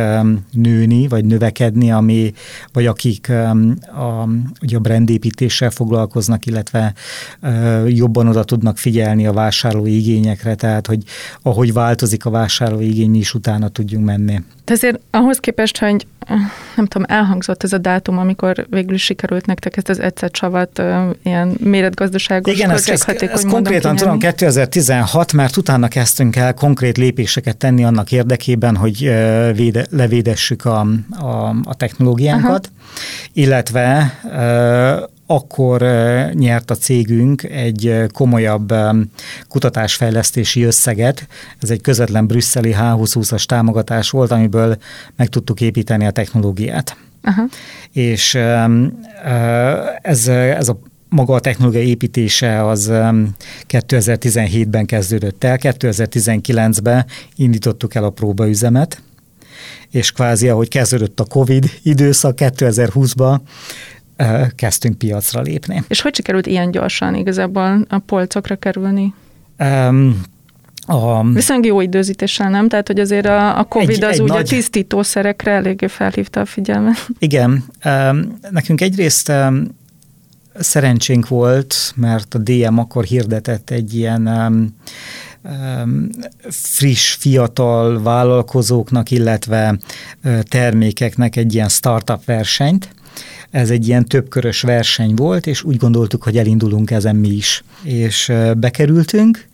nőni, 0.52 1.08
vagy 1.08 1.26
növekedni, 1.26 1.92
ami, 1.92 2.34
vagy 2.74 2.86
akik 2.86 3.30
a, 3.30 4.28
ugye 4.62 4.78
a 4.78 4.80
brandépítéssel 4.80 5.70
foglalkoznak, 5.70 6.46
illetve 6.46 6.94
jobban 7.88 8.28
oda 8.28 8.44
tudnak 8.44 8.78
figyelni 8.78 9.28
a 9.28 9.34
vásárlói 9.34 9.98
igényekre, 9.98 10.56
tehát 10.56 10.88
hogy 10.88 11.04
ahogy 11.42 11.74
változik 11.74 12.26
a 12.26 12.30
vásárlói 12.30 12.90
igény, 12.90 13.10
mi 13.10 13.18
is 13.18 13.34
utána 13.34 13.68
tudjunk 13.68 14.06
menni. 14.06 14.44
De 14.66 14.74
azért 14.74 15.00
ahhoz 15.12 15.38
képest, 15.38 15.78
hogy 15.78 16.08
nem 16.76 16.86
tudom, 16.86 17.08
elhangzott 17.10 17.64
ez 17.64 17.74
a 17.74 17.78
dátum, 17.78 18.18
amikor 18.18 18.66
végül 18.70 18.94
is 18.94 19.04
sikerült 19.04 19.46
nektek 19.46 19.78
ezt 19.78 19.90
az 19.90 20.00
egyszer 20.00 20.32
csavat 20.52 20.82
ilyen 21.24 21.58
méretgazdaságos 21.60 22.54
Igen, 22.54 22.70
ez, 22.70 22.90
ez, 22.90 23.06
ez 23.08 23.46
konkrétan 23.46 23.96
tudom 23.96 24.20
2016, 24.20 25.34
mert 25.34 25.58
utána 25.58 25.88
kezdtünk 25.88 26.36
el 26.36 26.54
konkrét 26.54 26.98
lépéseket 26.98 27.58
tenni 27.58 27.84
annak 27.84 28.12
érdekében, 28.12 28.76
hogy 28.76 29.00
véde, 29.56 29.86
levédessük 29.90 30.66
a, 30.66 30.80
a, 31.10 31.56
a 31.64 31.76
technológiánkat, 31.78 32.72
Aha. 32.72 33.30
illetve 33.34 34.14
akkor 35.26 35.82
nyert 36.34 36.72
a 36.72 36.76
cégünk 36.76 37.44
egy 37.44 38.06
komolyabb 38.14 38.74
kutatásfejlesztési 39.48 40.64
összeget. 40.64 41.28
Ez 41.62 41.70
egy 41.70 41.82
közvetlen 41.82 42.28
brüsszeli 42.28 42.76
H2020-as 42.78 43.44
támogatás 43.44 44.10
volt, 44.10 44.32
amiből 44.32 44.78
meg 45.16 45.28
tudtuk 45.28 45.62
építeni 45.62 46.06
a 46.06 46.12
technológiát. 46.12 46.96
Aha. 47.22 47.48
És 47.92 48.36
ez, 50.02 50.28
ez 50.28 50.70
a 50.70 50.80
maga 51.10 51.34
a 51.34 51.40
technológia 51.40 51.82
építése 51.82 52.66
az 52.66 52.90
2017-ben 53.68 54.86
kezdődött 54.86 55.44
el, 55.44 55.58
2019-ben 55.62 57.06
indítottuk 57.36 57.96
el 57.96 58.04
a 58.04 58.10
próbaüzemet, 58.10 59.02
és 59.90 60.12
kvázi 60.12 60.50
ahogy 60.50 60.68
kezdődött 60.68 61.20
a 61.20 61.26
Covid 61.26 61.66
időszak 61.84 62.38
2020-ban, 62.38 63.40
kezdtünk 64.56 64.98
piacra 64.98 65.42
lépni. 65.42 65.84
És 65.88 66.02
hogy 66.02 66.16
sikerült 66.16 66.46
ilyen 66.46 66.72
gyorsan 66.72 67.16
igazából 67.16 67.86
a 67.90 67.98
polcokra 67.98 68.56
kerülni? 68.56 69.14
Um, 69.60 70.22
a... 70.92 71.24
Viszonylag 71.34 71.66
jó 71.66 71.82
időzítéssel, 71.82 72.50
nem? 72.50 72.68
Tehát, 72.68 72.88
hogy 72.88 73.00
azért 73.00 73.26
a, 73.26 73.60
a 73.60 73.64
COVID 73.64 73.90
egy, 73.90 74.04
az 74.04 74.14
egy 74.14 74.22
úgy 74.22 74.30
nagy... 74.30 74.46
a 74.46 74.48
tisztítószerekre 74.48 75.52
eléggé 75.52 75.88
felhívta 75.88 76.40
a 76.40 76.46
figyelmet. 76.46 77.08
Igen. 77.20 77.64
Nekünk 78.50 78.82
egyrészt 78.82 79.32
szerencsénk 80.60 81.28
volt, 81.28 81.76
mert 81.96 82.34
a 82.34 82.38
DM 82.38 82.78
akkor 82.78 83.04
hirdetett 83.04 83.70
egy 83.70 83.96
ilyen 83.96 84.30
friss, 86.50 87.16
fiatal 87.16 88.02
vállalkozóknak, 88.02 89.12
illetve 89.12 89.80
termékeknek 90.44 91.36
egy 91.36 91.54
ilyen 91.54 91.70
startup 91.70 92.26
versenyt, 92.26 92.94
ez 93.50 93.70
egy 93.70 93.88
ilyen 93.88 94.06
többkörös 94.06 94.62
verseny 94.62 95.14
volt, 95.16 95.48
és 95.48 95.64
úgy 95.64 95.78
gondoltuk, 95.78 96.24
hogy 96.24 96.38
elindulunk 96.38 96.92
ezen 96.92 97.16
mi 97.16 97.30
is. 97.30 97.64
És 97.84 98.32
bekerültünk, 98.58 99.48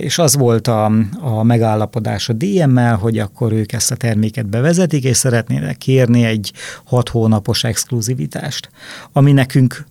és 0.00 0.18
az 0.18 0.36
volt 0.36 0.68
a, 0.68 0.92
a 1.20 1.42
megállapodás 1.42 2.28
a 2.28 2.32
DM-mel, 2.32 2.96
hogy 2.96 3.18
akkor 3.18 3.52
ők 3.52 3.72
ezt 3.72 3.90
a 3.90 3.96
terméket 3.96 4.46
bevezetik, 4.46 5.04
és 5.04 5.16
szeretnének 5.16 5.76
kérni 5.76 6.24
egy 6.24 6.52
hat 6.84 7.08
hónapos 7.08 7.64
exkluzivitást, 7.64 8.70
ami 9.12 9.32
nekünk 9.32 9.84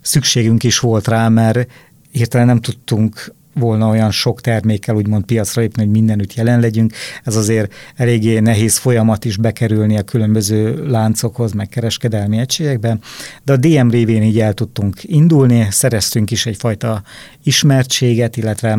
szükségünk 0.00 0.62
is 0.64 0.78
volt 0.78 1.08
rá, 1.08 1.28
mert 1.28 1.70
hirtelen 2.10 2.46
nem 2.46 2.60
tudtunk 2.60 3.34
volna 3.54 3.88
olyan 3.88 4.10
sok 4.10 4.40
termékkel 4.40 4.94
úgymond 4.94 5.24
piacra 5.24 5.60
lépni, 5.60 5.82
hogy 5.82 5.90
mindenütt 5.90 6.34
jelen 6.34 6.60
legyünk. 6.60 6.92
Ez 7.24 7.36
azért 7.36 7.72
eléggé 7.96 8.38
nehéz 8.38 8.76
folyamat 8.76 9.24
is 9.24 9.36
bekerülni 9.36 9.98
a 9.98 10.02
különböző 10.02 10.86
láncokhoz, 10.86 11.52
meg 11.52 11.68
kereskedelmi 11.68 12.38
egységekbe, 12.38 12.98
de 13.44 13.52
a 13.52 13.56
DM 13.56 13.88
révén 13.88 14.22
így 14.22 14.40
el 14.40 14.52
tudtunk 14.52 14.96
indulni, 15.02 15.66
szereztünk 15.70 16.30
is 16.30 16.46
egyfajta 16.46 17.02
ismertséget, 17.42 18.36
illetve 18.36 18.78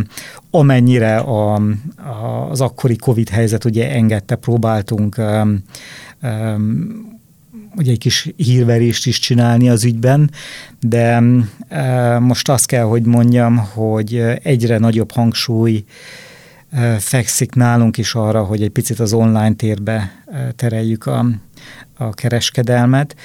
amennyire 0.51 1.17
a, 1.17 1.53
a, 1.53 2.49
az 2.49 2.61
akkori 2.61 2.95
Covid 2.95 3.29
helyzet 3.29 3.65
ugye 3.65 3.91
engedte, 3.91 4.35
próbáltunk 4.35 5.15
um, 5.17 5.63
um, 6.21 7.21
ugye 7.75 7.91
egy 7.91 7.97
kis 7.97 8.29
hírverést 8.35 9.07
is 9.07 9.19
csinálni 9.19 9.69
az 9.69 9.83
ügyben, 9.83 10.31
de 10.79 11.21
e, 11.67 12.19
most 12.19 12.49
azt 12.49 12.65
kell, 12.65 12.83
hogy 12.83 13.05
mondjam, 13.05 13.57
hogy 13.57 14.23
egyre 14.43 14.77
nagyobb 14.77 15.11
hangsúly 15.11 15.83
e, 16.71 16.99
fekszik 16.99 17.55
nálunk 17.55 17.97
is 17.97 18.15
arra, 18.15 18.43
hogy 18.43 18.61
egy 18.61 18.69
picit 18.69 18.99
az 18.99 19.13
online 19.13 19.53
térbe 19.53 20.23
e, 20.25 20.51
tereljük 20.51 21.05
a, 21.05 21.25
a 21.97 22.09
kereskedelmet. 22.09 23.15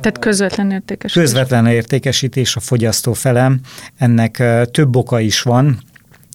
Tehát 0.00 0.18
közvetlen 0.18 0.70
értékesítés. 0.70 1.22
Közvetlen 1.22 1.66
értékesítés 1.66 2.56
a 2.56 2.60
fogyasztó 2.60 3.12
felem. 3.12 3.60
Ennek 3.96 4.42
több 4.70 4.96
oka 4.96 5.20
is 5.20 5.42
van. 5.42 5.78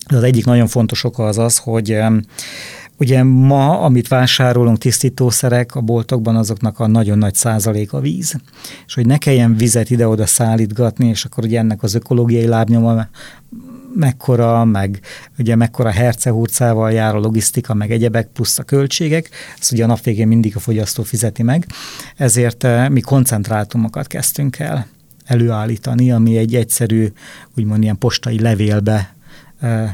Az 0.07 0.24
egyik 0.24 0.45
nagyon 0.45 0.67
fontos 0.67 1.03
oka 1.03 1.25
az 1.25 1.38
az, 1.38 1.57
hogy 1.57 1.97
Ugye 3.00 3.24
ma, 3.24 3.80
amit 3.80 4.08
vásárolunk 4.08 4.77
tisztítószerek 4.77 5.75
a 5.75 5.82
boltokban, 5.82 6.36
azoknak 6.36 6.80
a 6.80 6.88
nagyon 6.88 7.18
nagy 7.18 7.36
százalék 7.36 7.94
a 7.94 8.00
víz. 8.00 8.36
És 8.86 8.94
hogy 8.94 9.06
ne 9.06 9.18
kelljen 9.18 9.56
vizet 9.56 9.89
ide-oda 9.89 10.25
szállítgatni, 10.25 11.08
és 11.08 11.25
akkor 11.25 11.44
ugye 11.44 11.60
ennek 11.60 11.84
az 11.84 11.94
ökológiai 11.94 12.48
lábnyoma 12.48 13.08
mekkora, 13.96 14.66
meg 14.66 15.00
ugye 15.38 15.56
mekkora 15.56 15.89
hercehurcával 15.89 16.92
jár 16.92 17.16
a 17.16 17.20
logisztika, 17.20 17.74
meg 17.74 17.92
egyebek, 17.92 18.27
plusz 18.27 18.60
a 18.60 18.63
költségek, 18.63 19.30
ezt 19.60 19.72
ugye 19.72 19.84
a 19.84 19.88
nap 19.88 20.04
végén 20.04 20.27
mindig 20.27 20.56
a 20.56 20.60
fogyasztó 20.60 21.04
fizeti 21.04 21.44
meg, 21.44 21.66
ezért 22.16 22.63
eh, 22.63 22.89
mi 22.89 23.01
koncentrátumokat 23.01 24.08
kezdtünk 24.08 24.60
el 24.60 24.88
előállítani, 25.25 26.12
ami 26.12 26.38
egy 26.38 26.56
egyszerű, 26.56 27.08
úgymond 27.56 27.84
ilyen 27.84 27.98
postai 27.98 28.39
levélbe 28.39 29.16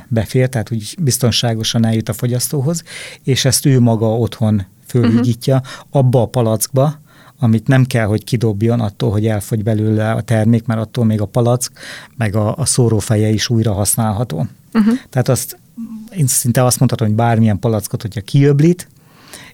befér, 0.07 0.49
tehát 0.49 0.71
úgy 0.71 0.95
biztonságosan 1.01 1.85
eljut 1.85 2.09
a 2.09 2.13
fogyasztóhoz, 2.13 2.83
és 3.23 3.45
ezt 3.45 3.65
ő 3.65 3.79
maga 3.79 4.17
otthon 4.17 4.65
fölhigítja 4.85 5.55
uh-huh. 5.55 5.73
abba 5.89 6.21
a 6.21 6.25
palackba, 6.25 7.01
amit 7.39 7.67
nem 7.67 7.85
kell, 7.85 8.05
hogy 8.05 8.23
kidobjon 8.23 8.79
attól, 8.79 9.11
hogy 9.11 9.27
elfogy 9.27 9.63
belőle 9.63 10.11
a 10.11 10.21
termék, 10.21 10.65
mert 10.65 10.79
attól 10.79 11.05
még 11.05 11.21
a 11.21 11.25
palack, 11.25 11.71
meg 12.17 12.35
a, 12.35 12.55
a 12.55 12.65
szórófeje 12.65 13.29
is 13.29 13.49
újra 13.49 13.73
használható. 13.73 14.47
Uh-huh. 14.73 14.93
Tehát 15.09 15.29
azt 15.29 15.57
én 16.17 16.27
szinte 16.27 16.65
azt 16.65 16.79
mondhatom, 16.79 17.07
hogy 17.07 17.15
bármilyen 17.15 17.59
palackot, 17.59 18.01
hogyha 18.01 18.21
kiöblít, 18.21 18.87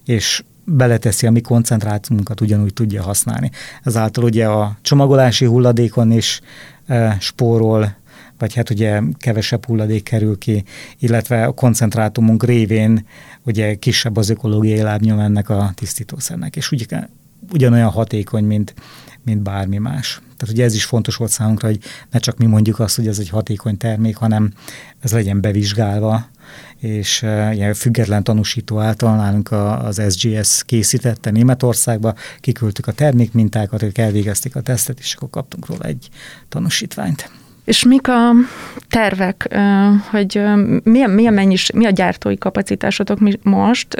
és 0.04 0.42
beleteszi 0.64 1.26
a 1.26 1.30
mi 1.30 1.40
koncentrációnkat, 1.40 2.40
ugyanúgy 2.40 2.72
tudja 2.72 3.02
használni. 3.02 3.50
Ezáltal 3.82 4.24
ugye 4.24 4.46
a 4.46 4.78
csomagolási 4.82 5.44
hulladékon 5.44 6.12
is 6.12 6.40
e, 6.86 7.16
spórol, 7.20 7.94
vagy 8.40 8.54
hát 8.54 8.70
ugye 8.70 9.00
kevesebb 9.18 9.66
hulladék 9.66 10.02
kerül 10.02 10.38
ki, 10.38 10.64
illetve 10.98 11.44
a 11.44 11.52
koncentrátumunk 11.52 12.44
révén 12.44 13.06
ugye 13.42 13.74
kisebb 13.74 14.16
az 14.16 14.28
ökológiai 14.28 14.82
lábnyom 14.82 15.18
ennek 15.18 15.48
a 15.48 15.72
tisztítószernek, 15.74 16.56
és 16.56 16.70
ugye 16.70 16.86
ugyanolyan 17.52 17.90
hatékony, 17.90 18.44
mint, 18.44 18.74
mint 19.24 19.42
bármi 19.42 19.78
más. 19.78 20.20
Tehát 20.36 20.54
ugye 20.54 20.64
ez 20.64 20.74
is 20.74 20.84
fontos 20.84 21.16
volt 21.16 21.30
számunkra, 21.30 21.68
hogy 21.68 21.78
ne 22.10 22.18
csak 22.18 22.38
mi 22.38 22.46
mondjuk 22.46 22.78
azt, 22.78 22.96
hogy 22.96 23.06
ez 23.06 23.18
egy 23.18 23.28
hatékony 23.28 23.76
termék, 23.76 24.16
hanem 24.16 24.52
ez 25.00 25.12
legyen 25.12 25.40
bevizsgálva, 25.40 26.28
és 26.76 27.22
uh, 27.22 27.54
ilyen 27.54 27.74
független 27.74 28.24
tanúsító 28.24 28.78
által 28.78 29.16
nálunk 29.16 29.52
az 29.52 30.02
SGS 30.08 30.64
készítette 30.64 31.30
Németországba, 31.30 32.14
kiküldtük 32.40 32.86
a 32.86 32.92
termékmintákat, 32.92 33.82
ők 33.82 33.98
elvégezték 33.98 34.56
a 34.56 34.60
tesztet, 34.60 34.98
és 34.98 35.14
akkor 35.14 35.30
kaptunk 35.30 35.66
róla 35.66 35.84
egy 35.84 36.08
tanúsítványt. 36.48 37.39
És 37.64 37.84
mik 37.84 38.08
a 38.08 38.30
tervek, 38.88 39.56
hogy 40.10 40.42
mi 40.82 41.02
a, 41.02 41.06
mi 41.06 41.26
a, 41.26 41.30
mennyis, 41.30 41.70
mi 41.70 41.86
a 41.86 41.90
gyártói 41.90 42.38
kapacitásotok 42.38 43.18
most, 43.42 43.94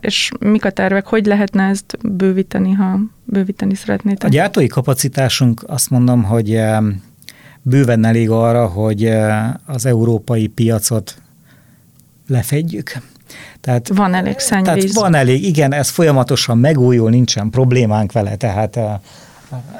és 0.00 0.30
mik 0.40 0.64
a 0.64 0.70
tervek, 0.70 1.06
hogy 1.06 1.26
lehetne 1.26 1.68
ezt 1.68 1.98
bővíteni, 2.02 2.72
ha 2.72 2.98
bővíteni 3.24 3.74
szeretnétek? 3.74 4.28
A 4.28 4.32
gyártói 4.32 4.66
kapacitásunk 4.66 5.62
azt 5.66 5.90
mondom, 5.90 6.22
hogy 6.22 6.60
bőven 7.62 8.04
elég 8.04 8.30
arra, 8.30 8.66
hogy 8.66 9.10
az 9.66 9.86
európai 9.86 10.46
piacot 10.46 11.16
lefedjük. 12.28 12.92
Tehát, 13.60 13.88
van 13.88 14.14
elég 14.14 14.38
szennyvíz. 14.38 14.92
Tehát 14.92 14.92
van 14.92 15.14
elég, 15.14 15.44
igen, 15.44 15.72
ez 15.72 15.88
folyamatosan 15.88 16.58
megújul, 16.58 17.10
nincsen 17.10 17.50
problémánk 17.50 18.12
vele, 18.12 18.36
tehát 18.36 18.78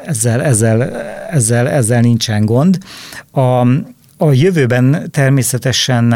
ezzel, 0.05 0.43
ezzel, 0.43 0.83
ezzel, 1.31 1.69
ezzel 1.69 2.01
nincsen 2.01 2.45
gond. 2.45 2.79
A, 3.31 3.61
a 4.19 4.33
jövőben 4.33 5.09
természetesen 5.11 6.15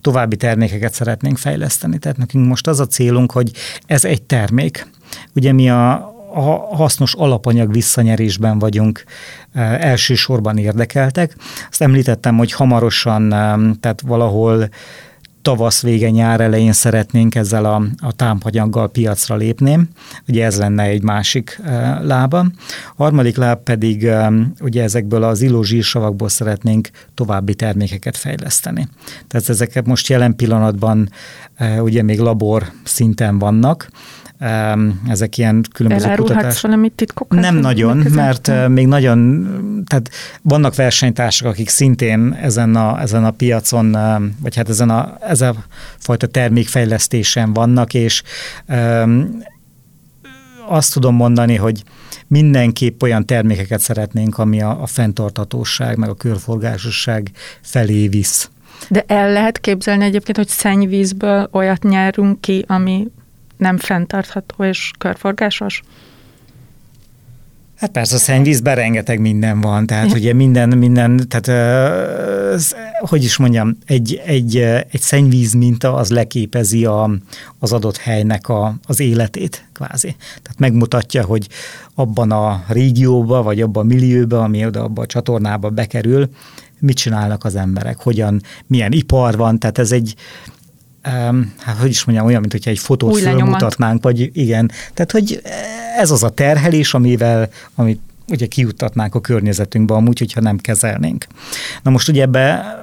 további 0.00 0.36
termékeket 0.36 0.94
szeretnénk 0.94 1.38
fejleszteni. 1.38 1.98
Tehát 1.98 2.16
nekünk 2.16 2.46
most 2.46 2.66
az 2.66 2.80
a 2.80 2.86
célunk, 2.86 3.32
hogy 3.32 3.52
ez 3.86 4.04
egy 4.04 4.22
termék. 4.22 4.86
Ugye 5.34 5.52
mi 5.52 5.70
a, 5.70 5.92
a 6.34 6.76
hasznos 6.76 7.14
alapanyag 7.14 7.72
visszanyerésben 7.72 8.58
vagyunk 8.58 9.04
elsősorban 9.78 10.58
érdekeltek. 10.58 11.36
Azt 11.70 11.82
említettem, 11.82 12.36
hogy 12.36 12.52
hamarosan, 12.52 13.28
tehát 13.80 14.00
valahol 14.06 14.68
tavasz 15.42 15.82
vége, 15.82 16.10
nyár 16.10 16.40
elején 16.40 16.72
szeretnénk 16.72 17.34
ezzel 17.34 17.64
a, 17.64 17.82
a 17.98 18.12
támpanyaggal 18.12 18.88
piacra 18.88 19.36
lépni. 19.36 19.88
Ugye 20.28 20.44
ez 20.44 20.58
lenne 20.58 20.82
egy 20.82 21.02
másik 21.02 21.60
e, 21.64 22.00
lába. 22.02 22.38
A 22.38 23.02
harmadik 23.02 23.36
láb 23.36 23.62
pedig 23.62 24.04
e, 24.04 24.32
ugye 24.60 24.82
ezekből 24.82 25.22
az 25.22 25.42
illózsírsavakból 25.42 26.28
szeretnénk 26.28 26.90
további 27.14 27.54
termékeket 27.54 28.16
fejleszteni. 28.16 28.88
Tehát 29.28 29.48
ezeket 29.48 29.86
most 29.86 30.08
jelen 30.08 30.36
pillanatban 30.36 31.08
e, 31.54 31.82
ugye 31.82 32.02
még 32.02 32.18
labor 32.18 32.72
szinten 32.84 33.38
vannak, 33.38 33.88
ezek 35.08 35.38
ilyen 35.38 35.64
különböző 35.72 36.04
Elárulhatsz 36.04 36.36
kutatás. 36.36 36.60
valamit 36.60 36.92
titkokat? 36.92 37.40
Nem 37.40 37.56
nagyon, 37.56 37.96
mert 37.96 38.46
nem. 38.46 38.72
még 38.72 38.86
nagyon, 38.86 39.46
tehát 39.86 40.10
vannak 40.42 40.74
versenytársak, 40.74 41.46
akik 41.46 41.68
szintén 41.68 42.38
ezen 42.42 42.76
a, 42.76 43.00
ezen 43.00 43.24
a 43.24 43.30
piacon, 43.30 43.96
vagy 44.42 44.56
hát 44.56 44.68
ezen 44.68 44.90
a, 44.90 45.16
ez 45.20 45.40
a 45.40 45.54
fajta 45.98 46.26
termékfejlesztésen 46.26 47.52
vannak, 47.52 47.94
és 47.94 48.22
azt 50.68 50.92
tudom 50.92 51.14
mondani, 51.14 51.56
hogy 51.56 51.82
mindenképp 52.26 53.02
olyan 53.02 53.26
termékeket 53.26 53.80
szeretnénk, 53.80 54.38
ami 54.38 54.62
a, 54.62 54.82
a 54.82 54.86
fenntartatóság, 54.86 55.96
meg 55.96 56.08
a 56.08 56.14
körforgásosság 56.14 57.30
felé 57.60 58.08
visz. 58.08 58.50
De 58.88 59.04
el 59.06 59.32
lehet 59.32 59.58
képzelni 59.58 60.04
egyébként, 60.04 60.36
hogy 60.36 60.48
szennyvízből 60.48 61.48
olyat 61.52 61.82
nyerünk 61.82 62.40
ki, 62.40 62.64
ami 62.66 63.06
nem 63.60 63.78
fenntartható 63.78 64.64
és 64.64 64.90
körforgásos? 64.98 65.82
Hát 67.76 67.90
persze 67.90 68.14
a 68.14 68.18
szennyvízben 68.18 68.74
rengeteg 68.74 69.20
minden 69.20 69.60
van, 69.60 69.86
tehát 69.86 70.12
ugye 70.12 70.32
minden, 70.32 70.68
minden, 70.68 71.28
tehát 71.28 71.50
hogy 72.98 73.24
is 73.24 73.36
mondjam, 73.36 73.76
egy, 73.86 74.22
egy, 74.26 74.56
egy 74.90 75.00
szennyvíz 75.00 75.52
minta 75.52 75.94
az 75.94 76.10
leképezi 76.10 76.84
a, 76.84 77.10
az 77.58 77.72
adott 77.72 77.96
helynek 77.96 78.48
a, 78.48 78.74
az 78.86 79.00
életét 79.00 79.64
kvázi. 79.72 80.16
Tehát 80.18 80.58
megmutatja, 80.58 81.24
hogy 81.24 81.48
abban 81.94 82.30
a 82.30 82.64
régióba, 82.68 83.42
vagy 83.42 83.60
abban 83.60 83.84
a 83.84 83.88
millióba, 83.88 84.42
ami 84.42 84.66
oda 84.66 84.82
abban 84.82 85.04
a 85.04 85.06
csatornába 85.06 85.68
bekerül, 85.70 86.28
mit 86.78 86.96
csinálnak 86.96 87.44
az 87.44 87.56
emberek, 87.56 87.98
hogyan, 87.98 88.42
milyen 88.66 88.92
ipar 88.92 89.36
van, 89.36 89.58
tehát 89.58 89.78
ez 89.78 89.92
egy, 89.92 90.14
hát 91.58 91.76
hogy 91.80 91.88
is 91.88 92.04
mondjam, 92.04 92.26
olyan, 92.26 92.40
mint 92.40 92.52
hogyha 92.52 92.70
egy 92.70 92.78
fotót 92.78 93.12
Új 93.12 93.20
fölmutatnánk, 93.20 94.02
vagy 94.02 94.30
igen. 94.32 94.70
Tehát, 94.94 95.12
hogy 95.12 95.40
ez 95.96 96.10
az 96.10 96.22
a 96.22 96.28
terhelés, 96.28 96.94
amivel, 96.94 97.48
amit 97.74 98.00
ugye 98.30 98.46
kiutatnánk 98.46 99.14
a 99.14 99.20
környezetünkbe 99.20 99.94
amúgy, 99.94 100.18
hogyha 100.18 100.40
nem 100.40 100.58
kezelnénk. 100.58 101.26
Na 101.82 101.90
most 101.90 102.08
ugye 102.08 102.22
ebbe, 102.22 102.40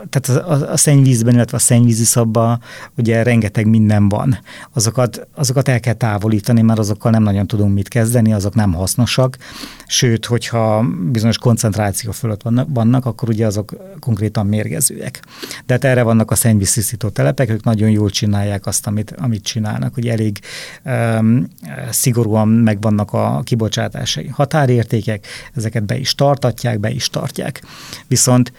tehát 0.10 0.43
a, 0.43 0.71
a 0.71 0.77
szennyvízben, 0.77 1.33
illetve 1.33 1.57
a 1.57 1.60
szennyvízi 1.60 2.03
szabba 2.03 2.60
ugye 2.97 3.23
rengeteg 3.23 3.67
minden 3.67 4.10
van. 4.10 4.39
Azokat, 4.73 5.27
azokat 5.36 5.67
el 5.67 5.79
kell 5.79 5.93
távolítani, 5.93 6.62
mert 6.62 6.79
azokkal 6.79 7.12
nem 7.12 7.23
nagyon 7.23 7.47
tudunk 7.47 7.73
mit 7.73 7.88
kezdeni, 7.88 8.33
azok 8.33 8.55
nem 8.55 8.73
hasznosak, 8.73 9.38
sőt, 9.88 10.25
hogyha 10.25 10.86
bizonyos 11.12 11.38
koncentráció 11.38 12.12
fölött 12.12 12.41
vannak, 12.41 12.67
vannak 12.73 13.05
akkor 13.05 13.29
ugye 13.29 13.45
azok 13.45 13.75
konkrétan 13.99 14.45
mérgezőek. 14.45 15.21
De 15.65 15.73
hát 15.73 15.83
erre 15.83 16.03
vannak 16.03 16.31
a 16.31 16.36
szennyvíztisztító 16.36 17.10
telepek, 17.10 17.49
ők 17.49 17.63
nagyon 17.63 17.89
jól 17.89 18.10
csinálják 18.10 18.65
azt, 18.65 18.88
amit, 18.88 19.13
amit 19.17 19.43
csinálnak, 19.43 19.97
ugye 19.97 20.12
elég 20.12 20.39
um, 20.86 21.47
szigorúan 21.89 22.47
megvannak 22.47 23.13
a 23.13 23.41
kibocsátásai 23.43 24.27
határértékek, 24.27 25.25
ezeket 25.56 25.84
be 25.84 25.97
is 25.97 26.15
tartatják, 26.15 26.80
be 26.80 26.89
is 26.89 27.10
tartják. 27.10 27.63
Viszont 28.08 28.52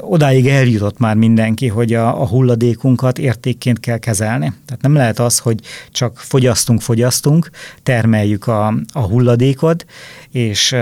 odáig 0.00 0.46
eljutott 0.46 0.98
már 0.98 1.16
mindenki, 1.16 1.68
hogy 1.68 1.94
a, 1.94 2.20
a 2.20 2.26
hulladékunkat 2.26 3.18
értékként 3.18 3.80
kell 3.80 3.98
kezelni. 3.98 4.52
Tehát 4.66 4.82
nem 4.82 4.94
lehet 4.94 5.18
az, 5.18 5.38
hogy 5.38 5.60
csak 5.90 6.18
fogyasztunk, 6.18 6.80
fogyasztunk, 6.80 7.50
termeljük 7.82 8.46
a, 8.46 8.66
a 8.92 9.00
hulladékot, 9.00 9.86
és, 10.30 10.76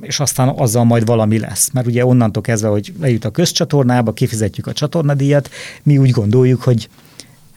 és 0.00 0.20
aztán 0.20 0.48
azzal 0.48 0.84
majd 0.84 1.06
valami 1.06 1.38
lesz. 1.38 1.70
Mert 1.72 1.86
ugye 1.86 2.06
onnantól 2.06 2.42
kezdve, 2.42 2.68
hogy 2.68 2.92
lejut 3.00 3.24
a 3.24 3.30
közcsatornába, 3.30 4.12
kifizetjük 4.12 4.66
a 4.66 4.72
csatornadíjat, 4.72 5.50
mi 5.82 5.98
úgy 5.98 6.10
gondoljuk, 6.10 6.62
hogy 6.62 6.88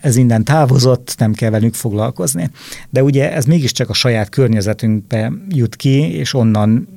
ez 0.02 0.16
innen 0.16 0.44
távozott, 0.44 1.16
nem 1.18 1.34
kell 1.34 1.50
velünk 1.50 1.74
foglalkozni. 1.74 2.50
De 2.90 3.04
ugye 3.04 3.34
ez 3.34 3.46
mégiscsak 3.46 3.90
a 3.90 3.94
saját 3.94 4.30
környezetünkbe 4.30 5.32
jut 5.50 5.76
ki, 5.76 6.14
és 6.14 6.34
onnan 6.34 6.88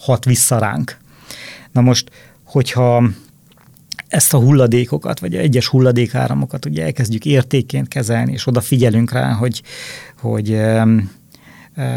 hat 0.00 0.24
vissza 0.24 0.58
ránk. 0.58 0.96
Na 1.72 1.80
most, 1.80 2.10
hogyha 2.44 3.10
ezt 4.08 4.34
a 4.34 4.38
hulladékokat, 4.38 5.20
vagy 5.20 5.36
egyes 5.36 5.66
hulladékáramokat 5.66 6.64
ugye 6.64 6.84
elkezdjük 6.84 7.24
értékként 7.24 7.88
kezelni, 7.88 8.32
és 8.32 8.46
odafigyelünk 8.46 9.12
rá, 9.12 9.32
hogy, 9.32 9.62
hogy 10.20 10.60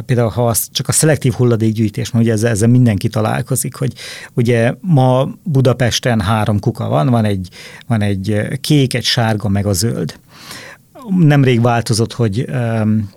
például 0.05 0.29
ha 0.29 0.47
az 0.47 0.67
csak 0.71 0.87
a 0.87 0.91
szelektív 0.91 1.33
hulladékgyűjtés, 1.33 2.11
mert 2.11 2.25
ugye 2.25 2.33
ezzel, 2.33 2.51
ezzel 2.51 2.67
mindenki 2.67 3.07
találkozik, 3.07 3.75
hogy 3.75 3.93
ugye 4.33 4.73
ma 4.81 5.29
Budapesten 5.43 6.21
három 6.21 6.59
kuka 6.59 6.87
van, 6.87 7.09
van 7.09 7.25
egy, 7.25 7.49
van 7.87 8.01
egy 8.01 8.47
kék, 8.61 8.93
egy 8.93 9.03
sárga, 9.03 9.49
meg 9.49 9.65
a 9.65 9.73
zöld 9.73 10.19
nemrég 11.09 11.61
változott, 11.61 12.13
hogy 12.13 12.45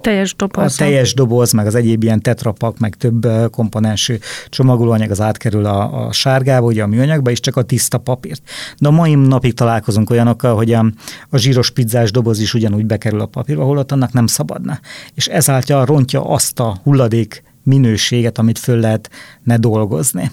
teljes 0.01 0.35
doboz. 0.37 0.72
a 0.72 0.77
teljes 0.77 1.14
doboz, 1.14 1.53
meg 1.53 1.66
az 1.66 1.74
egyéb 1.74 2.03
ilyen 2.03 2.20
tetrapak, 2.20 2.79
meg 2.79 2.94
több 2.94 3.29
komponensű 3.51 4.16
csomagolóanyag 4.48 5.11
az 5.11 5.20
átkerül 5.20 5.64
a, 5.64 6.07
a 6.07 6.12
sárgába, 6.12 6.66
ugye 6.66 6.83
a 6.83 6.87
műanyagba, 6.87 7.31
és 7.31 7.40
csak 7.40 7.57
a 7.57 7.62
tiszta 7.62 7.98
papírt. 7.98 8.42
De 8.79 8.88
a 8.88 8.90
mai 8.90 9.14
napig 9.14 9.55
találkozunk 9.55 10.11
olyanokkal, 10.11 10.57
hogy 10.57 10.72
a, 10.72 10.92
a 11.31 11.37
zsíros 11.37 11.70
pizzás 11.70 12.11
doboz 12.11 12.40
is 12.40 12.55
ugyanúgy 12.55 12.87
bekerül 12.87 13.20
a 13.20 13.27
papírba, 13.27 13.64
holott 13.64 13.92
annak 13.92 14.12
nem 14.12 14.27
szabadna. 14.27 14.81
És 15.14 15.27
ezáltal 15.27 15.85
rontja 15.85 16.24
azt 16.24 16.61
a 16.61 16.79
hulladék 16.83 17.42
minőséget, 17.62 18.38
amit 18.38 18.59
föl 18.59 18.81
lehet 18.81 19.11
ne 19.42 19.57
dolgozni. 19.57 20.31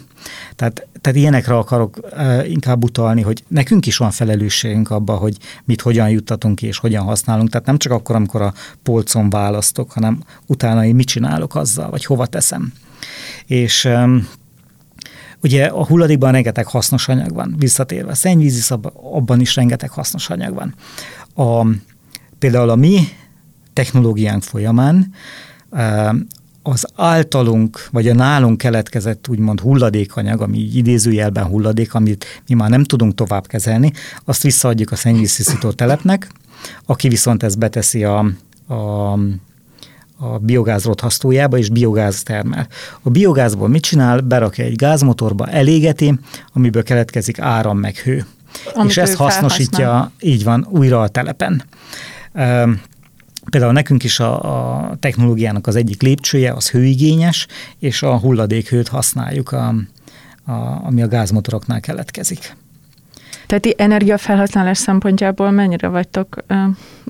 Tehát, 0.56 0.88
tehát 1.06 1.20
ilyenekre 1.20 1.58
akarok 1.58 2.00
inkább 2.48 2.84
utalni, 2.84 3.22
hogy 3.22 3.44
nekünk 3.48 3.86
is 3.86 3.98
van 3.98 4.12
felelősségünk 4.12 4.92
abban, 4.92 5.18
hogy 5.18 5.38
mit 5.64 5.82
hogyan 5.82 6.10
juttatunk 6.10 6.56
ki 6.56 6.68
és 6.68 6.78
hogyan 6.78 7.04
használunk. 7.04 7.50
Tehát 7.50 7.66
nem 7.66 7.78
csak 7.78 7.92
akkor, 7.92 8.16
amikor 8.16 8.42
a 8.42 8.54
polcon 8.84 9.30
választok, 9.30 9.92
hanem 9.92 10.24
utána 10.46 10.86
én 10.86 10.96
mit 10.96 11.08
csinálok 11.08 11.56
azzal, 11.56 11.90
vagy 11.90 12.06
hova 12.06 12.26
teszem. 12.26 12.74
És 13.46 13.90
Ugye 15.44 15.66
a 15.66 15.86
hulladékban 15.86 16.32
rengeteg 16.32 16.68
hasznos 16.68 17.08
anyag 17.08 17.34
van, 17.34 17.56
visszatérve. 17.58 18.12
A 18.12 18.16
szennyvízi 18.16 18.74
abban 18.94 19.40
is 19.40 19.56
rengeteg 19.56 19.90
hasznos 19.90 20.30
anyag 20.30 20.54
van. 20.54 20.76
A, 21.48 21.68
például 22.40 22.70
a 22.70 22.76
mi 22.76 23.00
technológiánk 23.74 24.44
folyamán 24.44 25.14
az 26.68 26.86
általunk, 26.96 27.88
vagy 27.92 28.08
a 28.08 28.14
nálunk 28.14 28.58
keletkezett 28.58 29.28
úgymond 29.28 29.60
hulladékanyag, 29.60 30.42
ami 30.42 30.58
idézőjelben 30.58 31.46
hulladék, 31.46 31.94
amit 31.94 32.42
mi 32.48 32.56
már 32.56 32.70
nem 32.70 32.84
tudunk 32.84 33.16
tovább 33.16 33.48
kezelni, 33.48 33.92
azt 34.24 34.44
visszaadjuk 34.44 34.92
a 34.92 34.96
szennyvíztisztító 34.96 35.72
telepnek, 35.72 36.32
aki 36.86 37.08
viszont 37.08 37.44
ezt 37.44 37.58
beteszi 37.58 38.04
a, 38.04 38.26
a, 38.68 38.74
a 40.18 40.38
biogáz 40.40 40.84
rothasztójába, 40.84 41.58
és 41.58 41.70
biogáz 41.70 42.24
termel. 42.24 42.68
A 43.02 43.10
biogázból 43.10 43.68
mit 43.68 43.84
csinál? 43.84 44.20
Berakja 44.20 44.66
egy 44.66 44.76
gázmotorba, 44.76 45.48
elégeti, 45.48 46.20
amiből 46.54 46.84
keletkezik 46.84 47.40
áram 47.40 47.78
meg 47.78 47.96
hő. 47.96 48.26
Amit 48.74 48.90
és 48.90 48.98
ezt 48.98 49.16
hasznosítja, 49.16 50.12
így 50.20 50.44
van, 50.44 50.68
újra 50.70 51.02
a 51.02 51.08
telepen. 51.08 51.64
Például 53.50 53.74
nekünk 53.74 54.04
is 54.04 54.20
a, 54.20 54.88
a 54.88 54.96
technológiának 55.00 55.68
az 55.68 55.76
egyik 55.76 56.02
lépcsője 56.02 56.54
az 56.54 56.70
hőigényes, 56.70 57.48
és 57.80 58.04
a 58.04 58.18
hulladékhőt 58.18 58.88
használjuk, 58.88 59.52
a, 59.52 59.76
a, 60.46 60.52
ami 60.84 61.02
a 61.02 61.08
gázmotoroknál 61.08 61.80
keletkezik. 61.80 62.56
Tehát 63.48 63.66
energiafelhasználás 63.78 64.78
szempontjából 64.78 65.52
mennyire 65.52 65.88
vagytok 65.88 66.38
ö, 66.48 66.56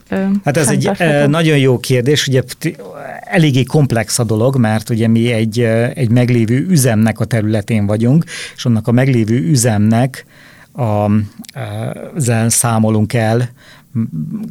ö, 0.10 0.26
Hát 0.43 0.58
ez 0.58 0.69
egy 0.69 0.91
ö, 0.98 1.28
nagyon 1.28 1.58
jó 1.58 1.80
kérdés, 1.80 2.28
ugye 2.28 2.41
eléggé 3.19 3.63
komplex 3.63 4.19
a 4.19 4.24
dolog, 4.24 4.58
mert 4.58 4.89
ugye 4.89 5.08
mi 5.08 5.32
egy, 5.32 5.60
egy 5.93 6.10
meglévő 6.10 6.65
üzemnek 6.69 7.19
a 7.19 7.26
területén 7.26 7.86
vagyunk, 7.86 8.24
és 8.56 8.65
annak 8.65 8.88
a 8.88 8.91
meglévő 8.91 9.38
üzemnek 9.38 10.26
a, 10.71 10.82
a, 10.82 11.12
számolunk 12.48 13.13
el 13.13 13.50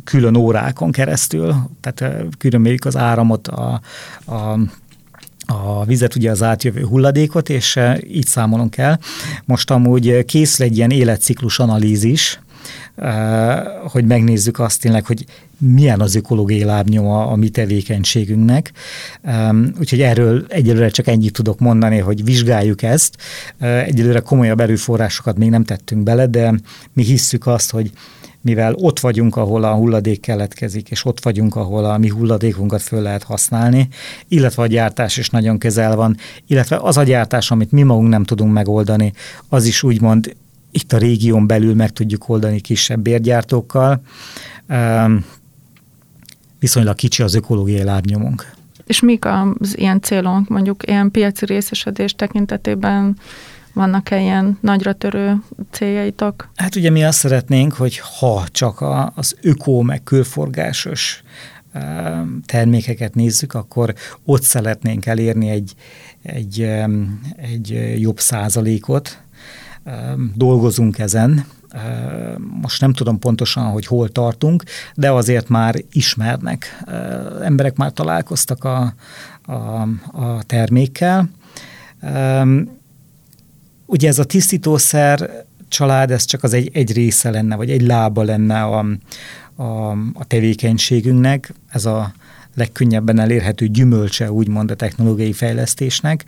külön 0.05 0.37
órákon 0.37 0.93
keresztül, 0.93 1.55
tehát 1.81 2.25
külön 2.39 2.61
mérjük 2.61 2.85
az 2.85 2.97
áramot, 2.97 3.49
a, 3.49 3.81
a 4.27 4.59
a 5.47 5.85
vizet, 5.85 6.15
ugye 6.15 6.31
az 6.31 6.43
átjövő 6.43 6.83
hulladékot, 6.83 7.49
és 7.49 7.81
így 8.09 8.27
számolunk 8.27 8.77
el. 8.77 9.01
Most 9.45 9.71
amúgy 9.71 10.25
készül 10.25 10.67
egy 10.67 10.77
ilyen 10.77 10.91
életciklus 10.91 11.59
analízis, 11.59 12.41
hogy 13.89 14.05
megnézzük 14.05 14.59
azt 14.59 14.81
tényleg, 14.81 15.07
hogy 15.07 15.25
milyen 15.59 16.01
az 16.01 16.15
ökológiai 16.15 16.65
lábnyoma 16.65 17.27
a 17.27 17.37
mi 17.37 17.49
tevékenységünknek. 17.49 18.73
Úgyhogy 19.79 20.01
erről 20.01 20.45
egyelőre 20.49 20.89
csak 20.89 21.07
ennyit 21.07 21.33
tudok 21.33 21.59
mondani, 21.59 21.99
hogy 21.99 22.25
vizsgáljuk 22.25 22.83
ezt. 22.83 23.17
Egyelőre 23.59 24.21
komolyabb 24.21 24.61
erőforrásokat 24.61 25.39
még 25.39 25.51
nem 25.51 25.65
tettünk 25.65 26.03
bele, 26.03 26.27
de 26.27 26.55
mi 26.93 27.03
hisszük 27.03 27.47
azt, 27.47 27.71
hogy 27.71 27.91
mivel 28.45 28.75
ott 28.75 29.01
vagyunk, 29.01 29.37
ahol 29.37 29.65
a 29.65 29.75
hulladék 29.75 30.21
keletkezik, 30.21 30.91
és 30.91 31.05
ott 31.05 31.23
vagyunk, 31.23 31.57
ahol 31.57 31.85
a 31.85 31.99
mi 31.99 32.09
hulladékunkat 32.09 32.83
föl 32.83 33.03
lehet 33.03 33.23
használni, 33.23 33.89
illetve 34.29 34.63
a 34.63 34.67
gyártás 34.67 35.17
is 35.17 35.31
nagyon 35.31 35.59
közel 35.59 35.97
van, 35.97 36.17
illetve 36.47 36.77
az 36.77 36.97
a 36.97 37.03
gyártás, 37.03 37.51
amit 37.51 37.73
mi 37.73 37.83
magunk 37.83 38.09
nem 38.09 38.25
tudunk 38.25 38.53
megoldani, 38.53 39.13
az 39.49 39.65
is 39.65 39.83
úgymond 39.83 40.37
itt 40.71 40.93
a 40.93 40.99
régión 40.99 41.47
belül 41.47 41.75
meg 41.75 41.91
tudjuk 41.91 42.29
oldani 42.29 42.61
kisebb 42.61 43.01
bérgyártókkal. 43.01 44.03
Viszonylag 46.59 46.95
kicsi 46.95 47.23
az 47.23 47.35
ökológiai 47.35 47.83
lábnyomunk. 47.83 48.53
És 48.87 49.01
mik 49.01 49.25
az 49.25 49.79
ilyen 49.79 50.01
célunk, 50.01 50.49
mondjuk 50.49 50.89
ilyen 50.89 51.11
piaci 51.11 51.45
részesedés 51.45 52.15
tekintetében 52.15 53.17
vannak-e 53.75 54.21
ilyen 54.21 54.59
nagyra 54.61 54.93
törő 54.93 55.43
céljaitok? 55.71 56.49
Hát 56.55 56.77
ugye 56.77 56.91
mi 56.91 57.05
azt 57.05 57.19
szeretnénk, 57.19 57.73
hogy 57.73 57.99
ha 58.19 58.45
csak 58.51 58.85
az 59.15 59.37
ökó 59.41 59.83
meg 59.83 60.03
körforgásos 60.03 61.23
termékeket 62.47 63.15
nézzük, 63.15 63.55
akkor 63.55 63.95
ott 64.25 64.43
szeretnénk 64.43 65.07
elérni 65.07 65.49
egy, 65.49 65.75
egy, 66.23 66.61
egy 67.37 67.95
jobb 68.01 68.21
százalékot. 68.21 69.23
Dolgozunk 70.35 70.99
ezen, 70.99 71.45
most 72.61 72.81
nem 72.81 72.93
tudom 72.93 73.19
pontosan, 73.19 73.65
hogy 73.65 73.87
hol 73.87 74.09
tartunk, 74.09 74.63
de 74.95 75.11
azért 75.11 75.49
már 75.49 75.75
ismernek. 75.93 76.85
Emberek 77.43 77.77
már 77.77 77.93
találkoztak 77.93 78.65
a, 78.65 78.95
a, 79.47 79.53
a 80.13 80.43
termékkel. 80.47 81.29
Ugye 83.87 84.09
ez 84.09 84.19
a 84.19 84.25
tisztítószer 84.25 85.45
család, 85.69 86.11
ez 86.11 86.25
csak 86.25 86.43
az 86.43 86.53
egy, 86.53 86.71
egy 86.73 86.93
része 86.93 87.31
lenne, 87.31 87.57
vagy 87.57 87.71
egy 87.71 87.83
lába 87.83 88.23
lenne 88.23 88.63
a, 88.63 88.87
a, 89.57 89.91
a 90.15 90.25
tevékenységünknek, 90.27 91.53
ez 91.69 91.85
a 91.85 92.15
legkönnyebben 92.55 93.19
elérhető 93.19 93.67
gyümölcse, 93.69 94.33
úgymond 94.33 94.71
a 94.71 94.75
technológiai 94.75 95.33
fejlesztésnek. 95.33 96.25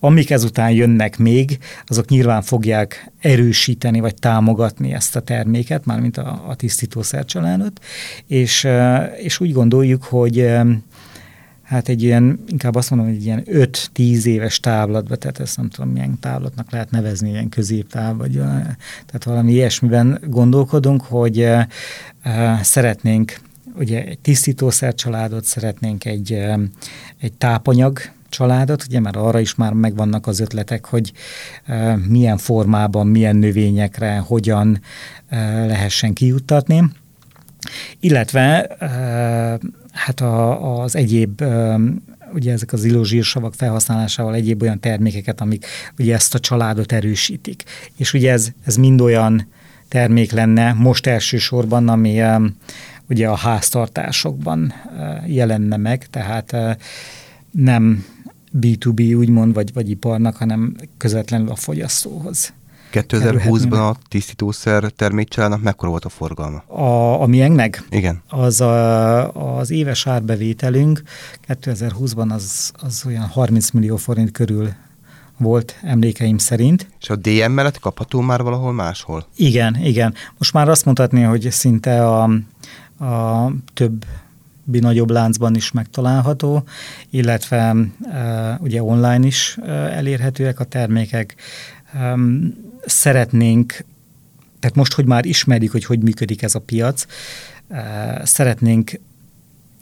Amik 0.00 0.30
ezután 0.30 0.70
jönnek 0.70 1.18
még, 1.18 1.58
azok 1.86 2.08
nyilván 2.08 2.42
fogják 2.42 3.10
erősíteni 3.20 4.00
vagy 4.00 4.14
támogatni 4.14 4.92
ezt 4.92 5.16
a 5.16 5.20
terméket, 5.20 5.84
mármint 5.84 6.16
a, 6.16 6.44
a 6.48 6.54
tisztítószercsaládot, 6.54 7.80
és, 8.26 8.68
és 9.22 9.40
úgy 9.40 9.52
gondoljuk, 9.52 10.04
hogy 10.04 10.52
hát 11.68 11.88
egy 11.88 12.02
ilyen, 12.02 12.44
inkább 12.46 12.74
azt 12.74 12.90
mondom, 12.90 13.08
hogy 13.08 13.16
egy 13.16 13.24
ilyen 13.24 13.44
5-10 13.46 14.24
éves 14.24 14.60
távlatba, 14.60 15.16
tehát 15.16 15.40
ezt 15.40 15.56
nem 15.56 15.68
tudom, 15.68 15.90
milyen 15.90 16.18
távlatnak 16.20 16.70
lehet 16.70 16.90
nevezni, 16.90 17.30
ilyen 17.30 17.48
középtáv, 17.48 18.16
vagy 18.16 18.32
tehát 19.06 19.24
valami 19.24 19.52
ilyesmiben 19.52 20.20
gondolkodunk, 20.26 21.02
hogy 21.02 21.40
uh, 22.24 22.60
szeretnénk 22.62 23.40
ugye 23.74 24.04
egy 24.04 24.18
tisztítószer 24.18 24.94
családot, 24.94 25.44
szeretnénk 25.44 26.04
egy, 26.04 26.32
uh, 26.32 26.60
egy 27.20 27.32
tápanyag 27.32 28.00
családot, 28.28 28.84
ugye 28.88 29.00
már 29.00 29.16
arra 29.16 29.40
is 29.40 29.54
már 29.54 29.72
megvannak 29.72 30.26
az 30.26 30.40
ötletek, 30.40 30.84
hogy 30.84 31.12
milyen 32.08 32.36
formában, 32.36 33.06
milyen 33.06 33.36
növényekre, 33.36 34.18
hogyan 34.18 34.80
lehessen 35.66 36.12
kijuttatni. 36.12 36.82
Illetve 38.00 38.76
hát 40.04 40.20
a, 40.20 40.82
az 40.82 40.96
egyéb 40.96 41.44
ugye 42.32 42.52
ezek 42.52 42.72
az 42.72 42.84
illózsírsavak 42.84 43.54
felhasználásával 43.54 44.34
egyéb 44.34 44.62
olyan 44.62 44.80
termékeket, 44.80 45.40
amik 45.40 45.66
ugye 45.98 46.14
ezt 46.14 46.34
a 46.34 46.38
családot 46.38 46.92
erősítik. 46.92 47.62
És 47.96 48.12
ugye 48.12 48.32
ez, 48.32 48.48
ez 48.64 48.76
mind 48.76 49.00
olyan 49.00 49.46
termék 49.88 50.32
lenne 50.32 50.72
most 50.72 51.06
elsősorban, 51.06 51.88
ami 51.88 52.22
ugye 53.08 53.28
a 53.28 53.36
háztartásokban 53.36 54.72
jelenne 55.26 55.76
meg, 55.76 56.06
tehát 56.10 56.56
nem 57.50 58.04
B2B 58.60 59.16
úgymond, 59.16 59.54
vagy, 59.54 59.72
vagy 59.72 59.90
iparnak, 59.90 60.36
hanem 60.36 60.76
közvetlenül 60.96 61.50
a 61.50 61.54
fogyasztóhoz. 61.54 62.52
2020-ban 62.92 63.90
a 63.90 63.96
tisztítószer 64.08 64.84
termékcsaládnak 64.84 65.62
mekkora 65.62 65.90
volt 65.90 66.04
a 66.04 66.08
forgalma? 66.08 66.58
A, 66.58 67.22
a 67.22 67.26
miénknek? 67.26 67.84
Igen. 67.90 68.22
Az 68.28 68.60
a, 68.60 69.58
az 69.58 69.70
éves 69.70 70.06
árbevételünk 70.06 71.02
2020-ban 71.48 72.30
az, 72.30 72.72
az 72.82 73.02
olyan 73.06 73.26
30 73.26 73.70
millió 73.70 73.96
forint 73.96 74.30
körül 74.30 74.68
volt 75.38 75.78
emlékeim 75.82 76.38
szerint. 76.38 76.90
És 77.00 77.10
a 77.10 77.16
DM 77.16 77.50
mellett 77.50 77.78
kapható 77.78 78.20
már 78.20 78.42
valahol 78.42 78.72
máshol? 78.72 79.26
Igen, 79.36 79.76
igen. 79.82 80.14
Most 80.38 80.52
már 80.52 80.68
azt 80.68 80.84
mondhatni, 80.84 81.22
hogy 81.22 81.50
szinte 81.50 82.06
a, 82.06 82.22
a 83.04 83.52
több 83.74 84.04
nagyobb 84.64 85.10
láncban 85.10 85.54
is 85.54 85.72
megtalálható, 85.72 86.62
illetve 87.10 87.74
e, 88.10 88.58
ugye 88.60 88.82
online 88.82 89.26
is 89.26 89.58
e, 89.62 89.70
elérhetőek 89.72 90.60
a 90.60 90.64
termékek. 90.64 91.34
E, 91.92 92.14
szeretnénk, 92.86 93.84
tehát 94.60 94.76
most, 94.76 94.92
hogy 94.92 95.06
már 95.06 95.24
ismerjük, 95.24 95.72
hogy 95.72 95.84
hogy 95.84 96.02
működik 96.02 96.42
ez 96.42 96.54
a 96.54 96.60
piac, 96.60 97.06
eh, 97.68 98.20
szeretnénk 98.24 99.00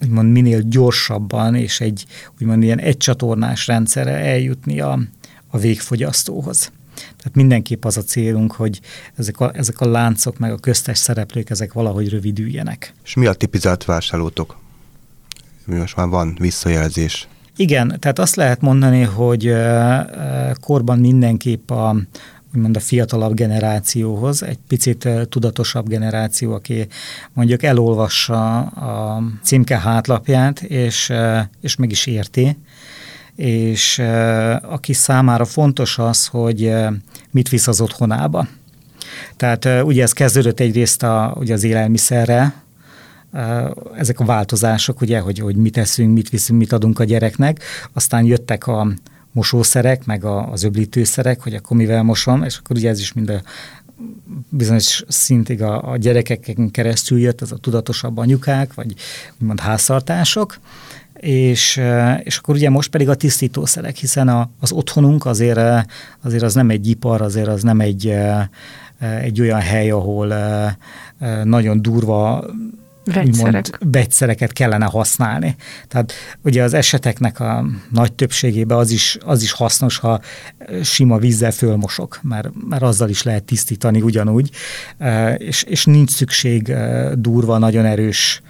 úgymond 0.01 0.31
minél 0.31 0.61
gyorsabban 0.61 1.55
és 1.55 1.81
egy 1.81 2.05
úgymond 2.39 2.63
ilyen 2.63 2.79
egycsatornás 2.79 3.67
rendszerre 3.67 4.11
eljutni 4.11 4.79
a, 4.79 4.99
a 5.47 5.57
végfogyasztóhoz. 5.57 6.71
Tehát 6.95 7.35
mindenképp 7.35 7.85
az 7.85 7.97
a 7.97 8.03
célunk, 8.03 8.51
hogy 8.51 8.79
ezek 9.15 9.39
a, 9.39 9.51
ezek 9.53 9.81
a 9.81 9.89
láncok, 9.89 10.37
meg 10.37 10.51
a 10.51 10.57
köztes 10.57 10.97
szereplők, 10.97 11.49
ezek 11.49 11.73
valahogy 11.73 12.09
rövidüljenek. 12.09 12.93
És 13.03 13.13
mi 13.13 13.25
a 13.25 13.33
tipizált 13.33 13.85
vásárlótok? 13.85 14.57
Most 15.65 15.95
már 15.95 16.07
van 16.07 16.37
visszajelzés. 16.39 17.27
Igen, 17.55 17.97
tehát 17.99 18.19
azt 18.19 18.35
lehet 18.35 18.61
mondani, 18.61 19.01
hogy 19.01 19.47
eh, 19.47 19.99
eh, 19.99 20.51
korban 20.61 20.99
mindenképp 20.99 21.71
a, 21.71 21.95
úgymond 22.55 22.75
a 22.75 22.79
fiatalabb 22.79 23.33
generációhoz, 23.33 24.43
egy 24.43 24.57
picit 24.67 25.09
tudatosabb 25.29 25.87
generáció, 25.87 26.53
aki 26.53 26.87
mondjuk 27.33 27.63
elolvassa 27.63 28.59
a 28.59 29.23
címke 29.43 29.79
hátlapját, 29.79 30.61
és, 30.61 31.13
és 31.61 31.75
meg 31.75 31.91
is 31.91 32.05
érti, 32.05 32.57
és 33.35 33.99
aki 34.61 34.93
számára 34.93 35.45
fontos 35.45 35.97
az, 35.97 36.27
hogy 36.27 36.73
mit 37.31 37.49
visz 37.49 37.67
az 37.67 37.81
otthonába. 37.81 38.47
Tehát 39.35 39.65
ugye 39.83 40.03
ez 40.03 40.11
kezdődött 40.11 40.59
egyrészt 40.59 41.03
a, 41.03 41.35
ugye 41.39 41.53
az 41.53 41.63
élelmiszerre, 41.63 42.53
ezek 43.97 44.19
a 44.19 44.25
változások, 44.25 45.01
ugye, 45.01 45.19
hogy, 45.19 45.39
hogy 45.39 45.55
mit 45.55 45.77
eszünk, 45.77 46.13
mit 46.13 46.29
viszünk, 46.29 46.59
mit 46.59 46.71
adunk 46.71 46.99
a 46.99 47.03
gyereknek, 47.03 47.63
aztán 47.93 48.25
jöttek 48.25 48.67
a 48.67 48.87
mosószerek, 49.37 50.05
meg 50.05 50.23
a, 50.23 50.51
az 50.51 50.63
öblítőszerek, 50.63 51.41
hogy 51.41 51.53
akkor 51.53 51.77
mivel 51.77 52.03
mosom, 52.03 52.43
és 52.43 52.57
akkor 52.57 52.75
ugye 52.75 52.89
ez 52.89 52.99
is 52.99 53.13
mind 53.13 53.29
a 53.29 53.41
bizonyos 54.49 55.03
szintig 55.07 55.61
a, 55.61 55.91
a 55.91 55.97
gyerekeken 55.97 56.71
keresztül 56.71 57.19
jött, 57.19 57.41
ez 57.41 57.51
a 57.51 57.57
tudatosabb 57.57 58.17
anyukák, 58.17 58.73
vagy 58.73 58.93
úgymond 59.39 59.59
háztartások, 59.59 60.59
és, 61.19 61.81
és 62.23 62.37
akkor 62.37 62.55
ugye 62.55 62.69
most 62.69 62.89
pedig 62.89 63.09
a 63.09 63.15
tisztítószerek, 63.15 63.95
hiszen 63.95 64.27
a, 64.27 64.49
az 64.59 64.71
otthonunk 64.71 65.25
azért, 65.25 65.59
azért 66.23 66.43
az 66.43 66.53
nem 66.53 66.69
egy 66.69 66.87
ipar, 66.87 67.21
azért 67.21 67.47
az 67.47 67.63
nem 67.63 67.79
egy, 67.79 68.13
egy 69.21 69.41
olyan 69.41 69.61
hely, 69.61 69.89
ahol 69.89 70.33
nagyon 71.43 71.81
durva 71.81 72.45
Vegyszerek. 73.13 73.65
Úgymond, 73.65 73.91
vegyszereket 73.91 74.53
kellene 74.53 74.85
használni. 74.85 75.55
Tehát 75.87 76.13
ugye 76.43 76.63
az 76.63 76.73
eseteknek 76.73 77.39
a 77.39 77.65
nagy 77.91 78.13
többségében 78.13 78.77
az 78.77 78.91
is, 78.91 79.17
az 79.25 79.43
is 79.43 79.51
hasznos, 79.51 79.97
ha 79.97 80.19
sima 80.83 81.17
vízzel 81.17 81.51
fölmosok, 81.51 82.19
mert, 82.23 82.49
mert 82.69 82.81
azzal 82.81 83.09
is 83.09 83.23
lehet 83.23 83.43
tisztítani 83.43 84.01
ugyanúgy, 84.01 84.49
és, 85.37 85.63
és 85.63 85.85
nincs 85.85 86.11
szükség 86.11 86.73
durva, 87.13 87.57
nagyon 87.57 87.85
erős 87.85 88.41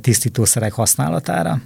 tisztítószerek 0.00 0.72
használatára 0.72 1.60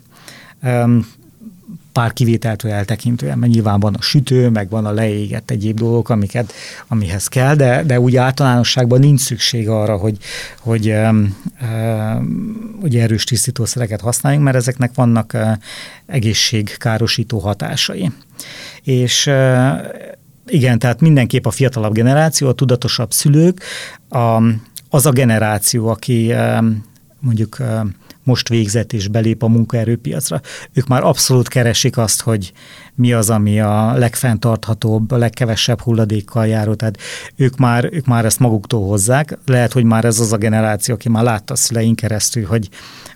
pár 1.94 2.12
kivételtől 2.12 2.70
eltekintően, 2.70 3.38
mert 3.38 3.52
nyilván 3.52 3.80
van 3.80 3.94
a 3.94 4.02
sütő, 4.02 4.48
meg 4.48 4.68
van 4.68 4.86
a 4.86 4.92
leégett 4.92 5.50
egyéb 5.50 5.78
dolgok, 5.78 6.08
amiket, 6.08 6.52
amihez 6.88 7.26
kell, 7.26 7.54
de, 7.54 7.82
de 7.82 8.00
úgy 8.00 8.16
általánosságban 8.16 9.00
nincs 9.00 9.20
szükség 9.20 9.68
arra, 9.68 9.96
hogy, 9.96 10.18
hogy, 10.60 10.94
hogy 12.80 12.96
erős 12.96 13.24
tisztítószereket 13.24 14.00
használjunk, 14.00 14.44
mert 14.44 14.56
ezeknek 14.56 14.90
vannak 14.94 15.30
uh, 15.34 15.48
egészségkárosító 16.06 17.38
hatásai. 17.38 18.10
És 18.82 19.26
uh, 19.26 19.34
igen, 20.46 20.78
tehát 20.78 21.00
mindenképp 21.00 21.46
a 21.46 21.50
fiatalabb 21.50 21.92
generáció, 21.92 22.48
a 22.48 22.52
tudatosabb 22.52 23.12
szülők, 23.12 23.62
a, 24.08 24.42
az 24.90 25.06
a 25.06 25.10
generáció, 25.10 25.88
aki 25.88 26.32
mondjuk 27.20 27.56
most 28.24 28.48
végzett 28.48 28.92
és 28.92 29.08
belép 29.08 29.42
a 29.42 29.48
munkaerőpiacra, 29.48 30.40
ők 30.72 30.86
már 30.86 31.02
abszolút 31.02 31.48
keresik 31.48 31.98
azt, 31.98 32.22
hogy 32.22 32.52
mi 32.94 33.12
az, 33.12 33.30
ami 33.30 33.60
a 33.60 33.92
legfenntarthatóbb, 33.92 35.10
a 35.10 35.16
legkevesebb 35.16 35.80
hulladékkal 35.80 36.46
járó, 36.46 36.74
tehát 36.74 36.98
ők 37.36 37.56
már, 37.56 37.88
ők 37.92 38.06
már 38.06 38.24
ezt 38.24 38.38
maguktól 38.38 38.86
hozzák. 38.86 39.38
Lehet, 39.46 39.72
hogy 39.72 39.84
már 39.84 40.04
ez 40.04 40.20
az 40.20 40.32
a 40.32 40.36
generáció, 40.36 40.94
aki 40.94 41.08
már 41.08 41.22
látta 41.22 41.52
a 41.52 41.56
szüleink 41.56 41.96
keresztül, 41.96 42.46
hogy 42.46 42.68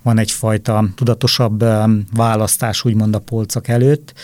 van 0.03 0.18
egyfajta 0.18 0.88
tudatosabb 0.94 1.64
választás, 2.16 2.85
úgymond 2.85 3.14
a 3.14 3.18
polcok 3.18 3.68
előtt, 3.68 4.14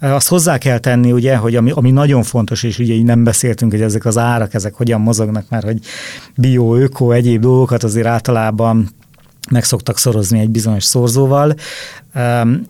azt 0.00 0.28
hozzá 0.28 0.58
kell 0.58 0.78
tenni, 0.78 1.12
ugye, 1.12 1.36
hogy 1.36 1.56
ami, 1.56 1.70
ami 1.70 1.90
nagyon 1.90 2.22
fontos, 2.22 2.62
és 2.62 2.78
ugye 2.78 2.94
így 2.94 3.04
nem 3.04 3.24
beszéltünk, 3.24 3.72
hogy 3.72 3.80
ezek 3.80 4.04
az 4.04 4.18
árak, 4.18 4.54
ezek 4.54 4.74
hogyan 4.74 5.00
mozognak, 5.00 5.48
mert 5.48 5.64
hogy 5.64 5.78
bio, 6.36 6.76
öko, 6.76 7.10
egyéb 7.10 7.40
dolgokat 7.40 7.82
azért 7.82 8.06
általában 8.06 8.88
meg 9.50 9.64
szoktak 9.64 9.98
szorozni 9.98 10.38
egy 10.38 10.50
bizonyos 10.50 10.84
szorzóval. 10.84 11.54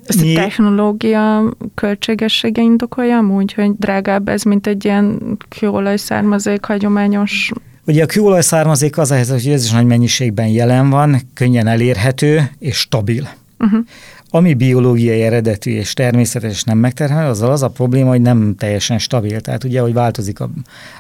Ezt 0.07 0.21
Mi... 0.21 0.37
a 0.37 0.41
technológia 0.41 1.55
költségessége 1.75 2.63
indokolja 2.63 3.17
amúgy, 3.17 3.53
hogy 3.53 3.73
drágább 3.79 4.29
ez, 4.29 4.43
mint 4.43 4.67
egy 4.67 4.85
ilyen 4.85 5.39
kőolaj 5.49 5.97
származék 5.97 6.65
hagyományos 6.65 7.53
Ugye 7.87 8.03
a 8.03 8.07
kőolaj 8.07 8.43
származék 8.43 8.99
az 8.99 9.11
a 9.11 9.15
helyzet, 9.15 9.43
hogy 9.43 9.53
ez 9.53 9.65
is 9.65 9.71
nagy 9.71 9.87
mennyiségben 9.87 10.47
jelen 10.47 10.91
van, 10.91 11.21
könnyen 11.35 11.67
elérhető 11.67 12.51
és 12.59 12.77
stabil. 12.77 13.29
Uh-huh. 13.59 13.85
Ami 14.31 14.55
biológiai 14.55 15.23
eredetű 15.23 15.71
és 15.71 15.93
természetes 15.93 16.65
nem 16.65 16.79
megterhelő, 16.79 17.29
azzal 17.29 17.51
az 17.51 17.63
a 17.63 17.69
probléma, 17.69 18.09
hogy 18.09 18.21
nem 18.21 18.55
teljesen 18.59 18.99
stabil. 18.99 19.41
Tehát 19.41 19.65
ugye, 19.65 19.81
hogy 19.81 19.93
változik 19.93 20.41
a, 20.41 20.51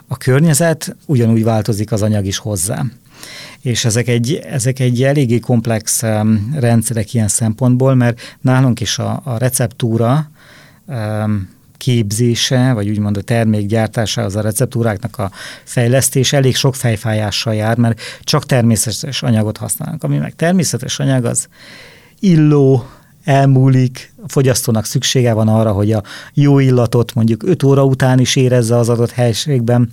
a 0.06 0.16
környezet, 0.16 0.96
ugyanúgy 1.06 1.44
változik 1.44 1.92
az 1.92 2.02
anyag 2.02 2.26
is 2.26 2.38
hozzá 2.38 2.84
és 3.62 3.84
ezek 3.84 4.08
egy, 4.08 4.34
ezek 4.34 4.78
egy 4.78 5.02
eléggé 5.02 5.38
komplex 5.38 6.02
rendszerek 6.54 7.14
ilyen 7.14 7.28
szempontból, 7.28 7.94
mert 7.94 8.36
nálunk 8.40 8.80
is 8.80 8.98
a, 8.98 9.20
a 9.24 9.38
receptúra 9.38 10.30
képzése, 11.76 12.72
vagy 12.72 12.88
úgymond 12.88 13.16
a 13.16 13.22
termékgyártása, 13.22 14.22
az 14.22 14.36
a 14.36 14.40
receptúráknak 14.40 15.18
a 15.18 15.30
fejlesztés 15.64 16.32
elég 16.32 16.56
sok 16.56 16.74
fejfájással 16.74 17.54
jár, 17.54 17.76
mert 17.76 18.00
csak 18.20 18.46
természetes 18.46 19.22
anyagot 19.22 19.56
használnak. 19.56 20.04
Ami 20.04 20.16
meg 20.16 20.34
természetes 20.34 20.98
anyag, 20.98 21.24
az 21.24 21.48
illó, 22.18 22.86
elmúlik, 23.24 24.12
a 24.22 24.28
fogyasztónak 24.28 24.84
szüksége 24.84 25.32
van 25.32 25.48
arra, 25.48 25.72
hogy 25.72 25.92
a 25.92 26.02
jó 26.34 26.58
illatot 26.58 27.14
mondjuk 27.14 27.42
5 27.42 27.62
óra 27.62 27.84
után 27.84 28.18
is 28.18 28.36
érezze 28.36 28.76
az 28.76 28.88
adott 28.88 29.10
helységben. 29.10 29.90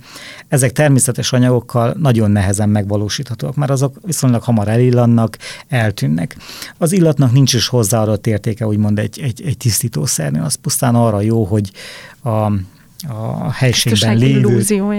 Ezek 0.48 0.72
természetes 0.72 1.32
anyagokkal 1.32 1.94
nagyon 1.98 2.30
nehezen 2.30 2.68
megvalósíthatóak, 2.68 3.54
mert 3.54 3.70
azok 3.70 3.96
viszonylag 4.02 4.42
hamar 4.42 4.68
elillannak, 4.68 5.38
eltűnnek. 5.68 6.36
Az 6.78 6.92
illatnak 6.92 7.32
nincs 7.32 7.54
is 7.54 7.68
hozzáadott 7.68 8.26
értéke, 8.26 8.66
úgymond 8.66 8.98
egy, 8.98 9.20
egy, 9.20 9.42
egy 9.46 9.56
tisztítószernél, 9.56 10.42
az 10.42 10.54
pusztán 10.54 10.94
arra 10.94 11.20
jó, 11.20 11.44
hogy 11.44 11.72
a, 12.22 12.52
a 13.08 13.50
helységben 13.50 14.16
lévő. 14.16 14.40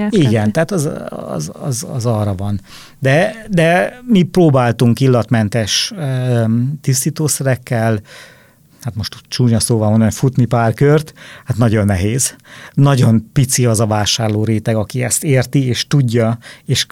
Igen, 0.10 0.52
tehát 0.52 0.72
az, 0.72 0.90
az, 1.10 1.52
az, 1.62 1.86
az 1.94 2.06
arra 2.06 2.36
van. 2.36 2.62
De, 3.00 3.46
de 3.50 4.00
mi 4.06 4.24
próbáltunk 4.24 5.00
illatmentes 5.00 5.94
tisztítószerekkel, 6.82 8.00
hát 8.82 8.96
most 8.96 9.16
csúnya 9.28 9.60
szóval 9.60 9.90
mondani, 9.90 10.12
futni 10.12 10.46
pár 10.46 10.74
kört, 10.74 11.14
hát 11.46 11.58
nagyon 11.58 11.86
nehéz. 11.86 12.36
Nagyon 12.74 13.30
pici 13.34 13.66
az 13.66 13.80
a 13.80 13.86
vásárló 13.86 14.44
réteg, 14.44 14.76
aki 14.76 15.04
ezt 15.04 15.24
érti, 15.24 15.66
és 15.66 15.88
tudja, 15.88 16.38
és 16.66 16.86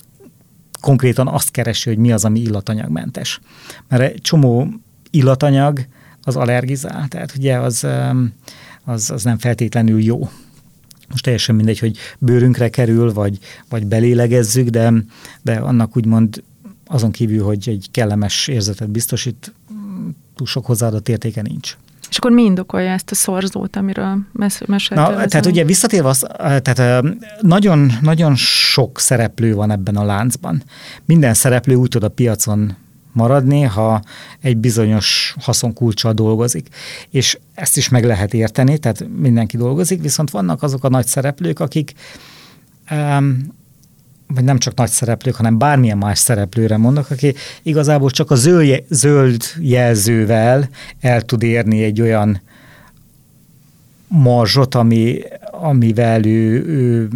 konkrétan 0.82 1.28
azt 1.28 1.52
keresi, 1.52 1.90
hogy 1.90 1.98
mi 1.98 2.12
az, 2.12 2.26
ami 2.26 2.40
illatanyagmentes. 2.40 3.40
Mert 3.88 4.02
egy 4.02 4.22
csomó 4.22 4.68
illatanyag 5.10 5.86
az 6.24 6.36
allergizál, 6.36 7.08
tehát 7.08 7.34
ugye 7.38 7.58
az, 7.58 7.88
az, 8.84 9.12
az 9.12 9.24
nem 9.24 9.38
feltétlenül 9.38 10.02
jó 10.02 10.30
most 11.10 11.24
teljesen 11.24 11.56
mindegy, 11.56 11.80
hogy 11.80 11.98
bőrünkre 12.20 12.70
kerül, 12.70 13.14
vagy, 13.14 13.38
vagy 13.70 13.86
belélegezzük, 13.86 14.68
de, 14.68 14.94
de 15.42 15.56
annak 15.56 15.98
úgymond 15.98 16.44
azon 16.86 17.12
kívül, 17.12 17.44
hogy 17.44 17.70
egy 17.70 17.88
kellemes 17.92 18.48
érzetet 18.48 18.90
biztosít, 18.90 19.54
túl 20.36 20.48
sok 20.48 20.66
hozzáadott 20.66 21.10
értéke 21.10 21.42
nincs. 21.42 21.78
És 22.10 22.18
akkor 22.18 22.32
mi 22.32 22.44
indokolja 22.44 22.92
ezt 22.92 23.12
a 23.12 23.16
szorzót, 23.16 23.76
amiről 23.76 24.18
meséltél? 24.32 24.96
Na, 24.96 25.26
tehát 25.26 25.46
ugye 25.46 25.64
visszatérve, 25.64 26.08
az, 26.08 26.28
tehát 26.38 27.04
nagyon, 27.42 27.92
nagyon 28.02 28.36
sok 28.36 29.00
szereplő 29.00 29.54
van 29.54 29.72
ebben 29.72 29.96
a 29.96 30.04
láncban. 30.04 30.64
Minden 31.06 31.34
szereplő 31.34 31.76
úgy 31.76 31.90
tud 31.90 32.04
a 32.04 32.10
piacon 32.10 32.76
maradni, 33.20 33.62
ha 33.62 34.02
egy 34.42 34.58
bizonyos 34.58 35.36
haszonkulcsal 35.40 36.14
dolgozik. 36.14 36.68
És 37.10 37.38
ezt 37.54 37.78
is 37.78 37.90
meg 37.90 38.06
lehet 38.06 38.34
érteni, 38.34 38.78
tehát 38.78 39.08
mindenki 39.18 39.58
dolgozik, 39.58 40.02
viszont 40.02 40.30
vannak 40.30 40.64
azok 40.64 40.84
a 40.84 40.90
nagy 40.90 41.06
szereplők, 41.06 41.60
akik 41.60 41.94
vagy 44.34 44.44
nem 44.44 44.58
csak 44.58 44.76
nagy 44.76 44.90
szereplők, 44.90 45.36
hanem 45.36 45.58
bármilyen 45.58 45.98
más 45.98 46.20
szereplőre 46.20 46.78
mondok, 46.78 47.10
aki 47.10 47.34
igazából 47.64 48.10
csak 48.10 48.32
a 48.32 48.36
zöld 48.90 49.44
jelzővel 49.60 50.70
el 51.00 51.22
tud 51.22 51.44
érni 51.44 51.84
egy 51.84 52.02
olyan 52.02 52.42
marzsot, 54.08 54.76
ami, 54.76 55.20
amivel 55.52 56.26
ő, 56.26 56.66
ő 56.66 57.10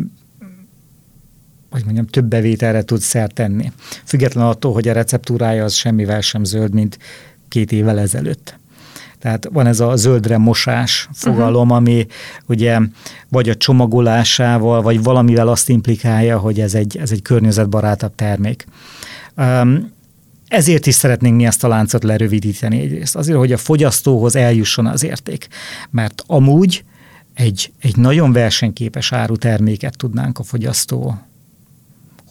hogy 1.74 1.84
mondjam, 1.84 2.08
több 2.08 2.26
bevételre 2.26 2.84
tud 2.84 3.00
szert 3.00 3.34
tenni. 3.34 3.72
Független 4.06 4.46
attól, 4.46 4.74
hogy 4.74 4.88
a 4.88 4.94
receptúrája 4.94 5.64
az 5.64 5.74
semmivel 5.74 6.22
sem 6.22 6.44
zöld, 6.44 6.74
mint 6.74 6.98
két 7.50 7.72
évvel 7.72 8.00
ezelőtt. 8.00 8.60
Tehát 9.20 9.50
van 9.52 9.68
ez 9.68 9.80
a 9.80 9.96
zöldre 9.96 10.38
mosás 10.38 11.10
fogalom, 11.14 11.62
uh-huh. 11.62 11.78
ami 11.78 12.08
ugye 12.48 12.80
vagy 13.30 13.50
a 13.50 13.56
csomagolásával, 13.56 14.82
vagy 14.82 15.04
valamivel 15.04 15.48
azt 15.48 15.70
implikálja, 15.70 16.38
hogy 16.38 16.60
ez 16.60 16.74
egy, 16.74 16.98
ez 16.98 17.12
egy 17.12 17.22
környezetbarátabb 17.22 18.16
termék. 18.16 18.66
Um, 19.38 19.92
ezért 20.48 20.86
is 20.86 20.96
szeretnénk 20.96 21.36
mi 21.36 21.46
ezt 21.46 21.64
a 21.64 21.68
láncot 21.68 22.04
lerövidíteni 22.04 22.80
egyrészt. 22.80 23.16
Azért, 23.16 23.38
hogy 23.38 23.52
a 23.52 23.58
fogyasztóhoz 23.58 24.36
eljusson 24.36 24.86
az 24.86 25.04
érték. 25.04 25.48
Mert 25.90 26.24
amúgy 26.28 26.84
egy, 27.34 27.72
egy 27.80 27.98
nagyon 27.98 28.32
versenyképes 28.32 29.12
áruterméket 29.12 29.98
tudnánk 29.98 30.40
a 30.40 30.44
fogyasztó 30.44 31.18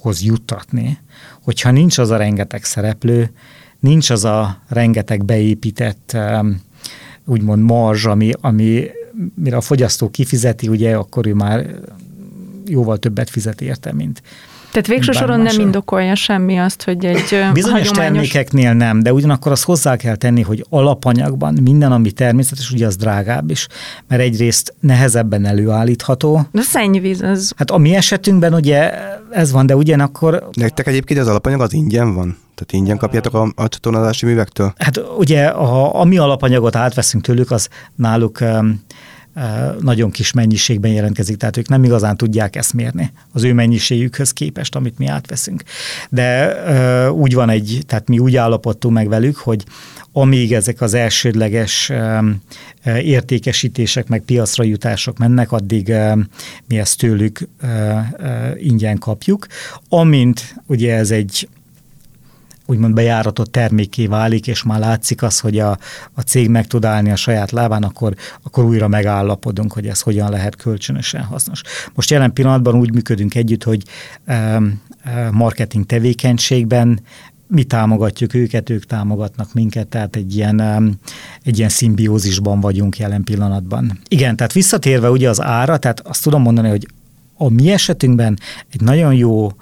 hoz 0.03 0.23
juttatni, 0.23 0.99
hogyha 1.43 1.71
nincs 1.71 1.99
az 1.99 2.11
a 2.11 2.17
rengeteg 2.17 2.65
szereplő, 2.65 3.31
nincs 3.81 4.11
az 4.11 4.25
a 4.25 4.63
rengeteg 4.69 5.25
beépített 5.25 6.17
úgymond 7.25 7.63
marzs, 7.63 8.05
ami, 8.05 8.33
ami 8.41 8.91
mire 9.35 9.57
a 9.57 9.61
fogyasztó 9.61 10.11
kifizeti, 10.11 10.69
ugye 10.69 10.97
akkor 10.97 11.27
ő 11.27 11.35
már 11.35 11.81
jóval 12.67 12.99
többet 12.99 13.31
fizet 13.31 13.61
érte, 13.61 13.93
mint, 13.93 14.23
tehát 14.73 14.87
végső 14.87 15.13
soron 15.13 15.41
nem 15.41 15.61
indokolja 15.61 16.15
semmi 16.15 16.59
azt, 16.59 16.83
hogy 16.83 17.05
egy 17.05 17.23
Bizonyos 17.53 17.89
hagyományos... 17.89 17.91
termékeknél 17.91 18.73
nem, 18.73 19.03
de 19.03 19.13
ugyanakkor 19.13 19.53
azt 19.53 19.65
hozzá 19.65 19.97
kell 19.97 20.17
tenni, 20.17 20.43
hogy 20.43 20.67
alapanyagban 20.69 21.59
minden, 21.63 21.93
ami 21.93 22.11
természetes, 22.11 22.71
ugye 22.71 22.87
az 22.87 22.97
drágább 22.97 23.51
is, 23.51 23.67
mert 24.09 24.23
egyrészt 24.23 24.75
nehezebben 24.81 25.45
előállítható. 25.45 26.47
De 26.53 26.61
szennyvíz 26.61 27.23
az... 27.23 27.53
Hát 27.57 27.71
a 27.71 27.79
mi 27.79 27.95
esetünkben 27.95 28.55
ugye 28.55 28.93
ez 29.31 29.53
van, 29.53 29.67
de 29.67 29.77
ugyanakkor... 29.77 30.49
Nektek 30.53 30.87
egyébként 30.87 31.21
az 31.21 31.29
alapanyag 31.29 31.61
az 31.61 31.73
ingyen 31.73 32.15
van? 32.15 32.37
Tehát 32.55 32.73
ingyen 32.73 32.97
kapjátok 32.97 33.35
a, 33.35 33.53
a 33.55 33.69
csatornázási 33.69 34.27
művektől? 34.27 34.73
Hát 34.79 35.01
ugye 35.19 35.45
a, 35.47 36.01
a 36.01 36.05
mi 36.05 36.19
alapanyagot 36.19 36.77
átveszünk 36.77 37.25
tőlük, 37.25 37.51
az 37.51 37.69
náluk 37.95 38.39
um, 38.41 38.81
nagyon 39.81 40.11
kis 40.11 40.33
mennyiségben 40.33 40.91
jelentkezik, 40.91 41.37
tehát 41.37 41.57
ők 41.57 41.69
nem 41.69 41.85
igazán 41.85 42.17
tudják 42.17 42.57
ezt 42.57 42.73
mérni 42.73 43.13
az 43.33 43.43
ő 43.43 43.53
mennyiségükhöz 43.53 44.31
képest, 44.31 44.75
amit 44.75 44.99
mi 44.99 45.07
átveszünk. 45.07 45.63
De 46.09 47.11
úgy 47.11 47.35
van 47.35 47.51
egy, 47.51 47.83
tehát 47.87 48.09
mi 48.09 48.19
úgy 48.19 48.37
állapodtunk 48.37 48.95
meg 48.95 49.09
velük, 49.09 49.37
hogy 49.37 49.65
amíg 50.13 50.53
ezek 50.53 50.81
az 50.81 50.95
elsődleges 50.95 51.93
értékesítések, 52.85 54.09
meg 54.09 54.21
piacra 54.21 54.65
jutások 54.65 55.19
mennek, 55.19 55.53
addig 55.53 55.93
mi 56.69 56.79
ezt 56.79 56.99
tőlük 56.99 57.49
ingyen 58.57 58.99
kapjuk. 58.99 59.47
Amint 59.89 60.55
ugye 60.67 60.95
ez 60.95 61.11
egy 61.11 61.49
úgymond 62.73 62.95
bejáratott 62.95 63.53
terméké 63.53 64.07
válik, 64.07 64.47
és 64.47 64.63
már 64.63 64.79
látszik 64.79 65.23
az, 65.23 65.41
hogy 65.41 65.59
a, 65.59 65.79
a 66.15 66.21
cég 66.21 66.49
meg 66.49 66.67
tud 66.67 66.85
állni 66.85 67.11
a 67.11 67.17
saját 67.17 67.51
lábán, 67.51 67.83
akkor, 67.83 68.15
akkor 68.43 68.65
újra 68.65 68.89
megállapodunk, 68.89 69.73
hogy 69.73 69.87
ez 69.87 70.01
hogyan 70.01 70.31
lehet 70.31 70.57
kölcsönösen 70.57 71.23
hasznos. 71.23 71.63
Most 71.95 72.11
jelen 72.11 72.33
pillanatban 72.33 72.75
úgy 72.75 72.93
működünk 72.93 73.35
együtt, 73.35 73.63
hogy 73.63 73.83
marketing 75.31 75.87
tevékenységben 75.87 77.01
mi 77.47 77.65
támogatjuk 77.65 78.35
őket, 78.35 78.71
ők 78.71 78.85
támogatnak 78.85 79.55
minket, 79.55 79.89
tehát 79.89 80.17
egy 80.17 80.37
ilyen, 80.37 80.61
egy 81.43 81.59
ilyen 81.59 81.69
szimbiózisban 81.69 82.61
vagyunk 82.61 82.99
jelen 82.99 83.25
pillanatban. 83.25 83.99
Igen, 84.09 84.37
tehát 84.37 84.53
visszatérve 84.53 85.11
ugye 85.11 85.29
az 85.29 85.43
ára, 85.43 85.77
tehát 85.77 86.01
azt 86.01 86.23
tudom 86.23 86.43
mondani, 86.43 86.69
hogy 86.69 86.87
a 87.37 87.49
mi 87.49 87.71
esetünkben 87.71 88.39
egy 88.73 88.81
nagyon 88.81 89.15
jó, 89.15 89.53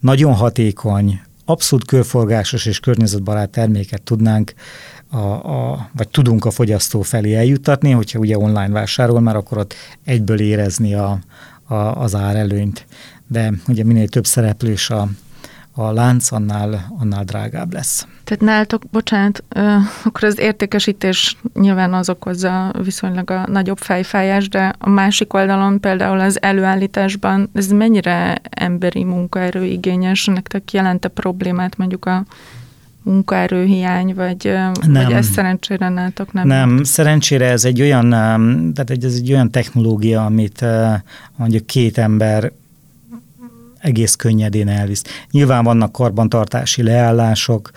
nagyon 0.00 0.34
hatékony, 0.34 1.20
abszolút 1.50 1.84
körforgásos 1.84 2.66
és 2.66 2.80
környezetbarát 2.80 3.50
terméket 3.50 4.02
tudnánk 4.02 4.52
a, 5.10 5.18
a, 5.18 5.90
vagy 5.96 6.08
tudunk 6.08 6.44
a 6.44 6.50
fogyasztó 6.50 7.02
felé 7.02 7.34
eljuttatni, 7.34 7.90
hogyha 7.90 8.18
ugye 8.18 8.38
online 8.38 8.68
vásárol, 8.68 9.20
már 9.20 9.36
akkor 9.36 9.58
ott 9.58 9.74
egyből 10.04 10.40
érezni 10.40 10.94
a, 10.94 11.18
a, 11.64 11.74
az 11.74 12.14
árelőnyt. 12.14 12.86
De 13.26 13.52
ugye 13.68 13.84
minél 13.84 14.08
több 14.08 14.26
szereplős 14.26 14.90
a, 14.90 15.08
a 15.80 15.92
lánc, 15.92 16.32
annál, 16.32 16.94
annál 16.98 17.24
drágább 17.24 17.72
lesz. 17.72 18.06
Tehát 18.24 18.44
nálatok, 18.44 18.82
bocsánat, 18.90 19.44
akkor 20.04 20.24
az 20.24 20.38
értékesítés 20.38 21.36
nyilván 21.54 21.94
az 21.94 22.08
okozza 22.08 22.72
viszonylag 22.84 23.30
a 23.30 23.46
nagyobb 23.48 23.78
fejfájás, 23.78 24.48
de 24.48 24.72
a 24.78 24.88
másik 24.88 25.34
oldalon 25.34 25.80
például 25.80 26.20
az 26.20 26.42
előállításban 26.42 27.50
ez 27.54 27.66
mennyire 27.66 28.40
emberi 28.50 29.04
munkaerő 29.04 29.64
igényes, 29.64 30.26
nektek 30.26 30.72
jelente 30.72 31.08
problémát 31.08 31.76
mondjuk 31.76 32.04
a 32.04 32.24
munkaerőhiány, 33.02 34.14
vagy, 34.14 34.44
nem. 34.86 35.04
vagy 35.04 35.12
ez 35.12 35.26
szerencsére 35.26 35.88
nálatok 35.88 36.32
nem? 36.32 36.46
Nem, 36.46 36.84
szerencsére 36.84 37.46
ez 37.46 37.64
egy 37.64 37.80
olyan, 37.80 38.10
tehát 38.74 38.90
ez 39.02 39.14
egy 39.14 39.32
olyan 39.32 39.50
technológia, 39.50 40.24
amit 40.24 40.64
mondjuk 41.36 41.66
két 41.66 41.98
ember 41.98 42.52
egész 43.80 44.14
könnyedén 44.14 44.68
elvisz. 44.68 45.02
Nyilván 45.30 45.64
vannak 45.64 45.92
karbantartási 45.92 46.82
leállások, 46.82 47.70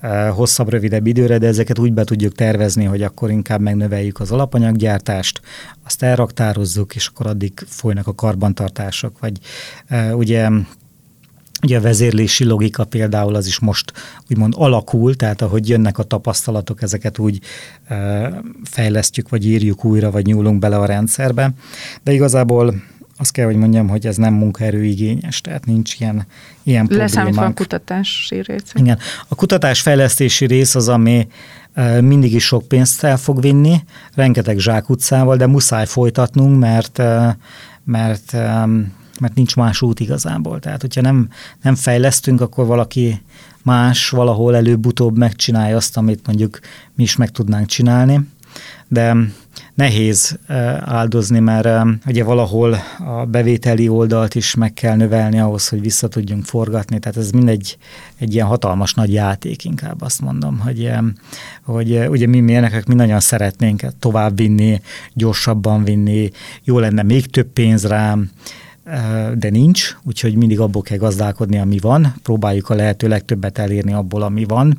eh, 0.00 0.30
hosszabb, 0.30 0.68
rövidebb 0.68 1.06
időre, 1.06 1.38
de 1.38 1.46
ezeket 1.46 1.78
úgy 1.78 1.92
be 1.92 2.04
tudjuk 2.04 2.34
tervezni, 2.34 2.84
hogy 2.84 3.02
akkor 3.02 3.30
inkább 3.30 3.60
megnöveljük 3.60 4.20
az 4.20 4.30
alapanyaggyártást, 4.30 5.40
azt 5.84 6.02
elraktározzuk, 6.02 6.94
és 6.94 7.06
akkor 7.06 7.26
addig 7.26 7.52
folynak 7.66 8.06
a 8.06 8.14
karbantartások. 8.14 9.18
Vagy 9.18 9.38
eh, 9.86 10.16
ugye 10.16 10.48
Ugye 11.62 11.78
a 11.78 11.80
vezérlési 11.80 12.44
logika 12.44 12.84
például 12.84 13.34
az 13.34 13.46
is 13.46 13.58
most 13.58 13.92
úgymond 14.30 14.54
alakul, 14.56 15.16
tehát 15.16 15.42
ahogy 15.42 15.68
jönnek 15.68 15.98
a 15.98 16.02
tapasztalatok, 16.02 16.82
ezeket 16.82 17.18
úgy 17.18 17.40
e, 17.84 18.42
fejlesztjük, 18.64 19.28
vagy 19.28 19.46
írjuk 19.46 19.84
újra, 19.84 20.10
vagy 20.10 20.26
nyúlunk 20.26 20.58
bele 20.58 20.76
a 20.76 20.84
rendszerbe. 20.84 21.52
De 22.02 22.12
igazából 22.12 22.74
azt 23.18 23.32
kell, 23.32 23.46
hogy 23.46 23.56
mondjam, 23.56 23.88
hogy 23.88 24.06
ez 24.06 24.16
nem 24.16 24.34
munkaerőigényes, 24.34 25.40
tehát 25.40 25.66
nincs 25.66 26.00
ilyen, 26.00 26.26
ilyen 26.62 26.86
Leszámítva 26.90 27.44
a 27.44 27.52
kutatási 27.52 28.42
rész. 28.42 28.62
Igen. 28.74 28.98
A 29.28 29.34
kutatásfejlesztési 29.34 30.46
rész 30.46 30.74
az, 30.74 30.88
ami 30.88 31.28
mindig 32.00 32.34
is 32.34 32.44
sok 32.44 32.68
pénzt 32.68 33.04
el 33.04 33.16
fog 33.16 33.40
vinni, 33.40 33.84
rengeteg 34.14 34.58
zsákutcával, 34.58 35.36
de 35.36 35.46
muszáj 35.46 35.86
folytatnunk, 35.86 36.58
mert, 36.58 37.02
mert, 37.84 38.32
mert 39.20 39.34
nincs 39.34 39.56
más 39.56 39.82
út 39.82 40.00
igazából. 40.00 40.58
Tehát, 40.60 40.80
hogyha 40.80 41.00
nem, 41.00 41.28
nem 41.62 41.74
fejlesztünk, 41.74 42.40
akkor 42.40 42.66
valaki 42.66 43.22
más 43.62 44.08
valahol 44.08 44.56
előbb-utóbb 44.56 45.16
megcsinálja 45.16 45.76
azt, 45.76 45.96
amit 45.96 46.26
mondjuk 46.26 46.58
mi 46.94 47.02
is 47.02 47.16
meg 47.16 47.30
tudnánk 47.30 47.66
csinálni. 47.66 48.20
De 48.88 49.16
nehéz 49.74 50.38
áldozni, 50.80 51.38
mert 51.38 51.68
ugye 52.06 52.24
valahol 52.24 52.78
a 52.98 53.24
bevételi 53.24 53.88
oldalt 53.88 54.34
is 54.34 54.54
meg 54.54 54.74
kell 54.74 54.96
növelni 54.96 55.40
ahhoz, 55.40 55.68
hogy 55.68 55.80
vissza 55.80 56.08
tudjunk 56.08 56.44
forgatni, 56.44 56.98
tehát 56.98 57.16
ez 57.16 57.30
mindegy 57.30 57.78
egy 58.18 58.34
ilyen 58.34 58.46
hatalmas 58.46 58.94
nagy 58.94 59.12
játék, 59.12 59.64
inkább 59.64 60.02
azt 60.02 60.20
mondom, 60.20 60.58
hogy, 60.58 60.90
hogy 61.62 62.08
ugye 62.08 62.26
mi 62.26 62.40
mérnökök 62.40 62.86
mi 62.86 62.94
nagyon 62.94 63.20
szeretnénk 63.20 63.82
tovább 63.98 64.36
vinni, 64.36 64.80
gyorsabban 65.14 65.84
vinni, 65.84 66.30
jó 66.64 66.78
lenne 66.78 67.02
még 67.02 67.26
több 67.26 67.48
pénz 67.52 67.86
rám, 67.86 68.30
de 69.34 69.50
nincs, 69.50 69.96
úgyhogy 70.02 70.34
mindig 70.34 70.60
abból 70.60 70.82
kell 70.82 70.98
gazdálkodni, 70.98 71.58
ami 71.58 71.78
van, 71.78 72.14
próbáljuk 72.22 72.70
a 72.70 72.74
lehető 72.74 73.08
legtöbbet 73.08 73.58
elérni 73.58 73.92
abból, 73.92 74.22
ami 74.22 74.44
van, 74.44 74.78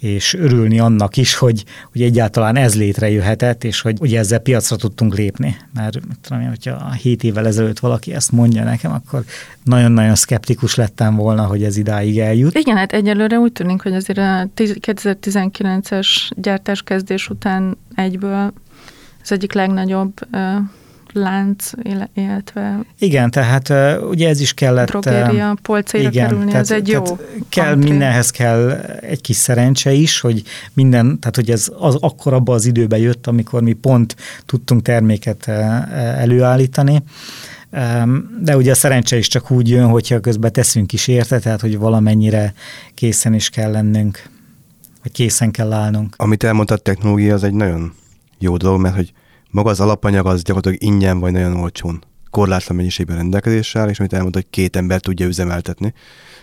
és 0.00 0.34
örülni 0.34 0.78
annak 0.80 1.16
is, 1.16 1.34
hogy, 1.34 1.64
hogy 1.92 2.02
egyáltalán 2.02 2.56
ez 2.56 2.76
létrejöhetett, 2.76 3.64
és 3.64 3.80
hogy 3.80 3.96
ugye 4.00 4.18
ezzel 4.18 4.38
piacra 4.38 4.76
tudtunk 4.76 5.16
lépni. 5.16 5.56
Mert 5.74 5.98
tudom, 6.20 6.48
hogyha 6.48 6.92
7 6.92 7.24
évvel 7.24 7.46
ezelőtt 7.46 7.78
valaki 7.78 8.14
ezt 8.14 8.32
mondja 8.32 8.64
nekem, 8.64 8.92
akkor 8.92 9.24
nagyon-nagyon 9.62 10.14
szkeptikus 10.14 10.74
lettem 10.74 11.16
volna, 11.16 11.44
hogy 11.44 11.62
ez 11.62 11.76
idáig 11.76 12.18
eljut. 12.18 12.58
Igen, 12.58 12.76
hát 12.76 12.92
egyelőre 12.92 13.38
úgy 13.38 13.52
tűnik, 13.52 13.82
hogy 13.82 13.94
azért 13.94 14.18
a 14.18 14.48
2019-es 14.56 16.30
gyártáskezdés 16.34 17.28
után 17.28 17.78
egyből 17.94 18.52
az 19.22 19.32
egyik 19.32 19.52
legnagyobb 19.52 20.12
lánc, 21.16 21.70
illetve... 22.14 22.80
Igen, 22.98 23.30
tehát 23.30 23.72
ugye 24.10 24.28
ez 24.28 24.40
is 24.40 24.54
kellett... 24.54 24.86
Drogéria 24.88 25.56
polcaira 25.62 26.08
igen, 26.08 26.28
kerülni, 26.28 26.50
tehát, 26.50 26.62
ez 26.62 26.70
egy 26.70 26.88
jó 26.88 27.02
kell, 27.48 27.66
country. 27.66 27.90
Mindenhez 27.90 28.30
kell 28.30 28.70
egy 29.00 29.20
kis 29.20 29.36
szerencse 29.36 29.92
is, 29.92 30.20
hogy 30.20 30.42
minden, 30.72 31.18
tehát 31.18 31.36
hogy 31.36 31.50
ez 31.50 31.72
az, 31.78 31.96
akkor 32.00 32.32
abban 32.32 32.54
az 32.54 32.64
időben 32.64 32.98
jött, 32.98 33.26
amikor 33.26 33.62
mi 33.62 33.72
pont 33.72 34.16
tudtunk 34.46 34.82
terméket 34.82 35.48
előállítani, 35.98 37.02
de 38.40 38.56
ugye 38.56 38.70
a 38.70 38.74
szerencse 38.74 39.16
is 39.16 39.28
csak 39.28 39.50
úgy 39.50 39.68
jön, 39.68 39.88
hogyha 39.88 40.20
közben 40.20 40.52
teszünk 40.52 40.92
is 40.92 41.08
érte, 41.08 41.38
tehát 41.38 41.60
hogy 41.60 41.78
valamennyire 41.78 42.54
készen 42.94 43.34
is 43.34 43.48
kell 43.48 43.70
lennünk, 43.70 44.22
vagy 45.02 45.12
készen 45.12 45.50
kell 45.50 45.72
állnunk. 45.72 46.14
Amit 46.16 46.44
elmondtad, 46.44 46.82
technológia 46.82 47.34
az 47.34 47.44
egy 47.44 47.54
nagyon 47.54 47.94
jó 48.38 48.56
dolog, 48.56 48.80
mert 48.80 48.94
hogy 48.94 49.12
maga 49.56 49.70
az 49.70 49.80
alapanyag 49.80 50.26
az 50.26 50.42
gyakorlatilag 50.42 50.82
ingyen 50.82 51.18
vagy 51.18 51.32
nagyon 51.32 51.56
olcsón 51.56 52.04
korlátlan 52.30 52.76
mennyiségben 52.76 53.16
rendelkezéssel, 53.16 53.88
és 53.88 53.98
amit 53.98 54.12
elmondta, 54.12 54.38
hogy 54.38 54.50
két 54.50 54.76
ember 54.76 55.00
tudja 55.00 55.26
üzemeltetni. 55.26 55.92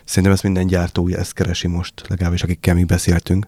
Szerintem 0.03 0.31
ezt 0.31 0.43
minden 0.43 0.67
gyártó 0.67 1.07
ezt 1.07 1.33
keresi 1.33 1.67
most, 1.67 1.93
legalábbis 2.07 2.43
akikkel 2.43 2.73
mi 2.73 2.83
beszéltünk. 2.83 3.47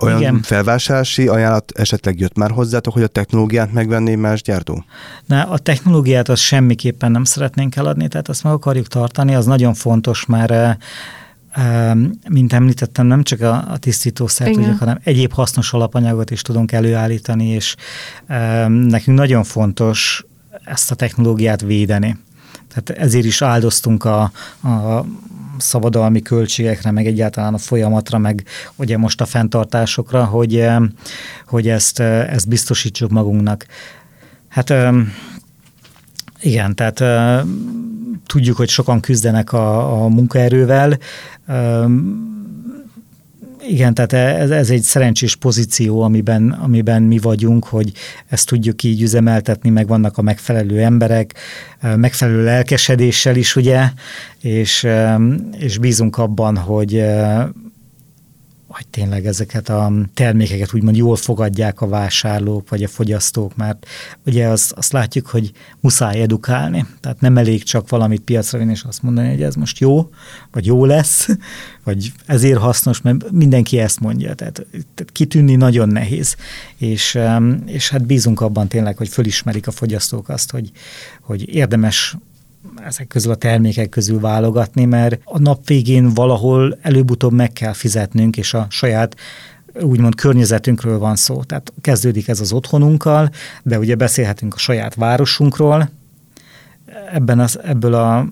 Olyan 0.00 0.18
Igen. 0.18 0.42
felvásárlási 0.42 1.28
ajánlat 1.28 1.72
esetleg 1.76 2.18
jött 2.18 2.36
már 2.36 2.50
hozzátok, 2.50 2.92
hogy 2.92 3.02
a 3.02 3.06
technológiát 3.06 3.72
megvenné 3.72 4.14
más 4.14 4.42
gyártó? 4.42 4.84
Na, 5.26 5.42
a 5.42 5.58
technológiát 5.58 6.28
azt 6.28 6.42
semmiképpen 6.42 7.10
nem 7.10 7.24
szeretnénk 7.24 7.76
eladni, 7.76 8.08
tehát 8.08 8.28
azt 8.28 8.42
meg 8.42 8.52
akarjuk 8.52 8.86
tartani, 8.86 9.34
az 9.34 9.46
nagyon 9.46 9.74
fontos, 9.74 10.26
mert 10.26 10.78
mint 12.28 12.52
említettem, 12.52 13.06
nem 13.06 13.22
csak 13.22 13.40
a, 13.40 13.70
a 13.70 13.76
tisztítószert 13.76 14.52
tudjuk, 14.52 14.78
hanem 14.78 14.98
egyéb 15.04 15.32
hasznos 15.32 15.72
alapanyagot 15.72 16.30
is 16.30 16.42
tudunk 16.42 16.72
előállítani, 16.72 17.46
és 17.46 17.76
nekünk 18.66 19.16
nagyon 19.16 19.44
fontos 19.44 20.24
ezt 20.64 20.90
a 20.90 20.94
technológiát 20.94 21.60
védeni. 21.60 22.16
Tehát 22.68 23.02
ezért 23.02 23.24
is 23.24 23.42
áldoztunk 23.42 24.04
a, 24.04 24.22
a 24.62 25.04
szabadalmi 25.58 26.22
költségekre, 26.22 26.90
meg 26.90 27.06
egyáltalán 27.06 27.54
a 27.54 27.58
folyamatra, 27.58 28.18
meg 28.18 28.44
ugye 28.76 28.98
most 28.98 29.20
a 29.20 29.26
fenntartásokra, 29.26 30.24
hogy, 30.24 30.66
hogy 31.46 31.68
ezt, 31.68 32.00
ezt 32.00 32.48
biztosítsuk 32.48 33.10
magunknak. 33.10 33.66
Hát 34.48 34.74
igen, 36.40 36.74
tehát 36.74 37.00
tudjuk, 38.26 38.56
hogy 38.56 38.68
sokan 38.68 39.00
küzdenek 39.00 39.52
a, 39.52 40.02
a 40.02 40.08
munkaerővel. 40.08 40.98
Igen, 43.68 43.94
tehát 43.94 44.12
ez, 44.12 44.50
ez 44.50 44.70
egy 44.70 44.82
szerencsés 44.82 45.36
pozíció, 45.36 46.02
amiben, 46.02 46.50
amiben 46.50 47.02
mi 47.02 47.18
vagyunk, 47.18 47.64
hogy 47.64 47.92
ezt 48.26 48.48
tudjuk 48.48 48.82
így 48.82 49.02
üzemeltetni, 49.02 49.70
meg 49.70 49.86
vannak 49.86 50.18
a 50.18 50.22
megfelelő 50.22 50.80
emberek, 50.80 51.34
megfelelő 51.96 52.44
lelkesedéssel 52.44 53.36
is, 53.36 53.56
ugye, 53.56 53.88
és, 54.40 54.86
és 55.58 55.78
bízunk 55.78 56.18
abban, 56.18 56.56
hogy 56.56 57.04
hogy 58.74 58.86
tényleg 58.86 59.26
ezeket 59.26 59.68
a 59.68 59.92
termékeket 60.14 60.74
úgymond 60.74 60.96
jól 60.96 61.16
fogadják 61.16 61.80
a 61.80 61.88
vásárlók 61.88 62.68
vagy 62.68 62.82
a 62.82 62.88
fogyasztók, 62.88 63.56
mert 63.56 63.86
ugye 64.26 64.46
azt, 64.46 64.72
azt 64.72 64.92
látjuk, 64.92 65.26
hogy 65.26 65.52
muszáj 65.80 66.20
edukálni. 66.20 66.86
Tehát 67.00 67.20
nem 67.20 67.36
elég 67.36 67.62
csak 67.62 67.88
valamit 67.88 68.20
piacra 68.20 68.58
vinni 68.58 68.70
és 68.70 68.82
azt 68.82 69.02
mondani, 69.02 69.28
hogy 69.28 69.42
ez 69.42 69.54
most 69.54 69.78
jó, 69.78 70.10
vagy 70.52 70.66
jó 70.66 70.84
lesz, 70.84 71.28
vagy 71.84 72.12
ezért 72.26 72.58
hasznos, 72.58 73.00
mert 73.00 73.30
mindenki 73.30 73.78
ezt 73.78 74.00
mondja. 74.00 74.34
Tehát, 74.34 74.66
tehát 74.70 75.12
kitűnni 75.12 75.54
nagyon 75.54 75.88
nehéz. 75.88 76.36
És, 76.76 77.18
és 77.66 77.90
hát 77.90 78.06
bízunk 78.06 78.40
abban 78.40 78.68
tényleg, 78.68 78.96
hogy 78.96 79.08
fölismerik 79.08 79.66
a 79.66 79.70
fogyasztók 79.70 80.28
azt, 80.28 80.50
hogy, 80.50 80.70
hogy 81.20 81.54
érdemes 81.54 82.16
ezek 82.86 83.06
közül 83.06 83.32
a 83.32 83.34
termékek 83.34 83.88
közül 83.88 84.20
válogatni, 84.20 84.84
mert 84.84 85.20
a 85.24 85.38
nap 85.38 85.66
végén 85.66 86.14
valahol 86.14 86.78
előbb-utóbb 86.82 87.32
meg 87.32 87.52
kell 87.52 87.72
fizetnünk, 87.72 88.36
és 88.36 88.54
a 88.54 88.66
saját 88.70 89.16
úgymond 89.80 90.14
környezetünkről 90.14 90.98
van 90.98 91.16
szó. 91.16 91.42
Tehát 91.42 91.72
kezdődik 91.80 92.28
ez 92.28 92.40
az 92.40 92.52
otthonunkkal, 92.52 93.30
de 93.62 93.78
ugye 93.78 93.94
beszélhetünk 93.94 94.54
a 94.54 94.58
saját 94.58 94.94
városunkról, 94.94 95.90
ebben 97.12 97.40
az, 97.40 97.58
ebből 97.62 97.94
a 97.94 98.28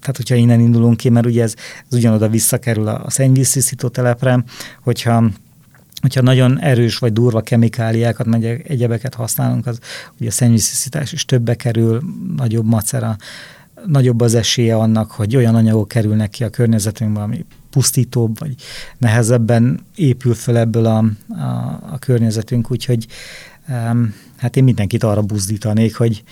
tehát 0.00 0.16
hogyha 0.16 0.34
innen 0.34 0.60
indulunk 0.60 0.96
ki, 0.96 1.08
mert 1.08 1.26
ugye 1.26 1.42
ez, 1.42 1.54
ez 1.90 1.98
ugyanoda 1.98 2.28
visszakerül 2.28 2.88
a 2.88 3.10
szennyvíztisztító 3.10 3.88
telepre, 3.88 4.44
hogyha 4.82 5.24
hogyha 6.04 6.22
nagyon 6.22 6.60
erős 6.60 6.98
vagy 6.98 7.12
durva 7.12 7.40
kemikáliákat, 7.40 8.26
meg 8.26 8.64
egyebeket 8.68 9.14
használunk, 9.14 9.66
az 9.66 9.78
ugye 10.20 10.28
a 10.28 10.32
szennyvíztisztítás 10.32 11.12
is 11.12 11.24
többe 11.24 11.54
kerül, 11.54 12.02
nagyobb 12.36 12.66
macera, 12.66 13.16
nagyobb 13.86 14.20
az 14.20 14.34
esélye 14.34 14.76
annak, 14.76 15.10
hogy 15.10 15.36
olyan 15.36 15.54
anyagok 15.54 15.88
kerülnek 15.88 16.30
ki 16.30 16.44
a 16.44 16.48
környezetünkbe, 16.50 17.20
ami 17.20 17.44
pusztítóbb, 17.70 18.38
vagy 18.38 18.54
nehezebben 18.98 19.80
épül 19.94 20.34
fel 20.34 20.58
ebből 20.58 20.86
a, 20.86 21.04
a, 21.28 21.80
a 21.90 21.98
környezetünk, 21.98 22.70
úgyhogy 22.70 23.06
um, 23.68 24.14
hát 24.36 24.56
én 24.56 24.64
mindenkit 24.64 25.02
arra 25.02 25.22
buzdítanék, 25.22 25.96
hogy 25.96 26.22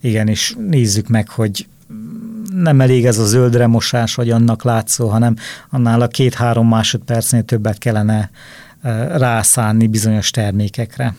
igen, 0.00 0.28
és 0.28 0.56
nézzük 0.68 1.08
meg, 1.08 1.28
hogy 1.28 1.66
nem 2.52 2.80
elég 2.80 3.06
ez 3.06 3.18
a 3.18 3.26
zöldre 3.26 3.66
mosás, 3.66 4.14
vagy 4.14 4.30
annak 4.30 4.62
látszó, 4.62 5.08
hanem 5.08 5.36
annál 5.70 6.00
a 6.00 6.08
két-három 6.08 6.68
másodpercnél 6.68 7.42
többet 7.42 7.78
kellene 7.78 8.30
rászánni 9.16 9.86
bizonyos 9.86 10.30
termékekre. 10.30 11.14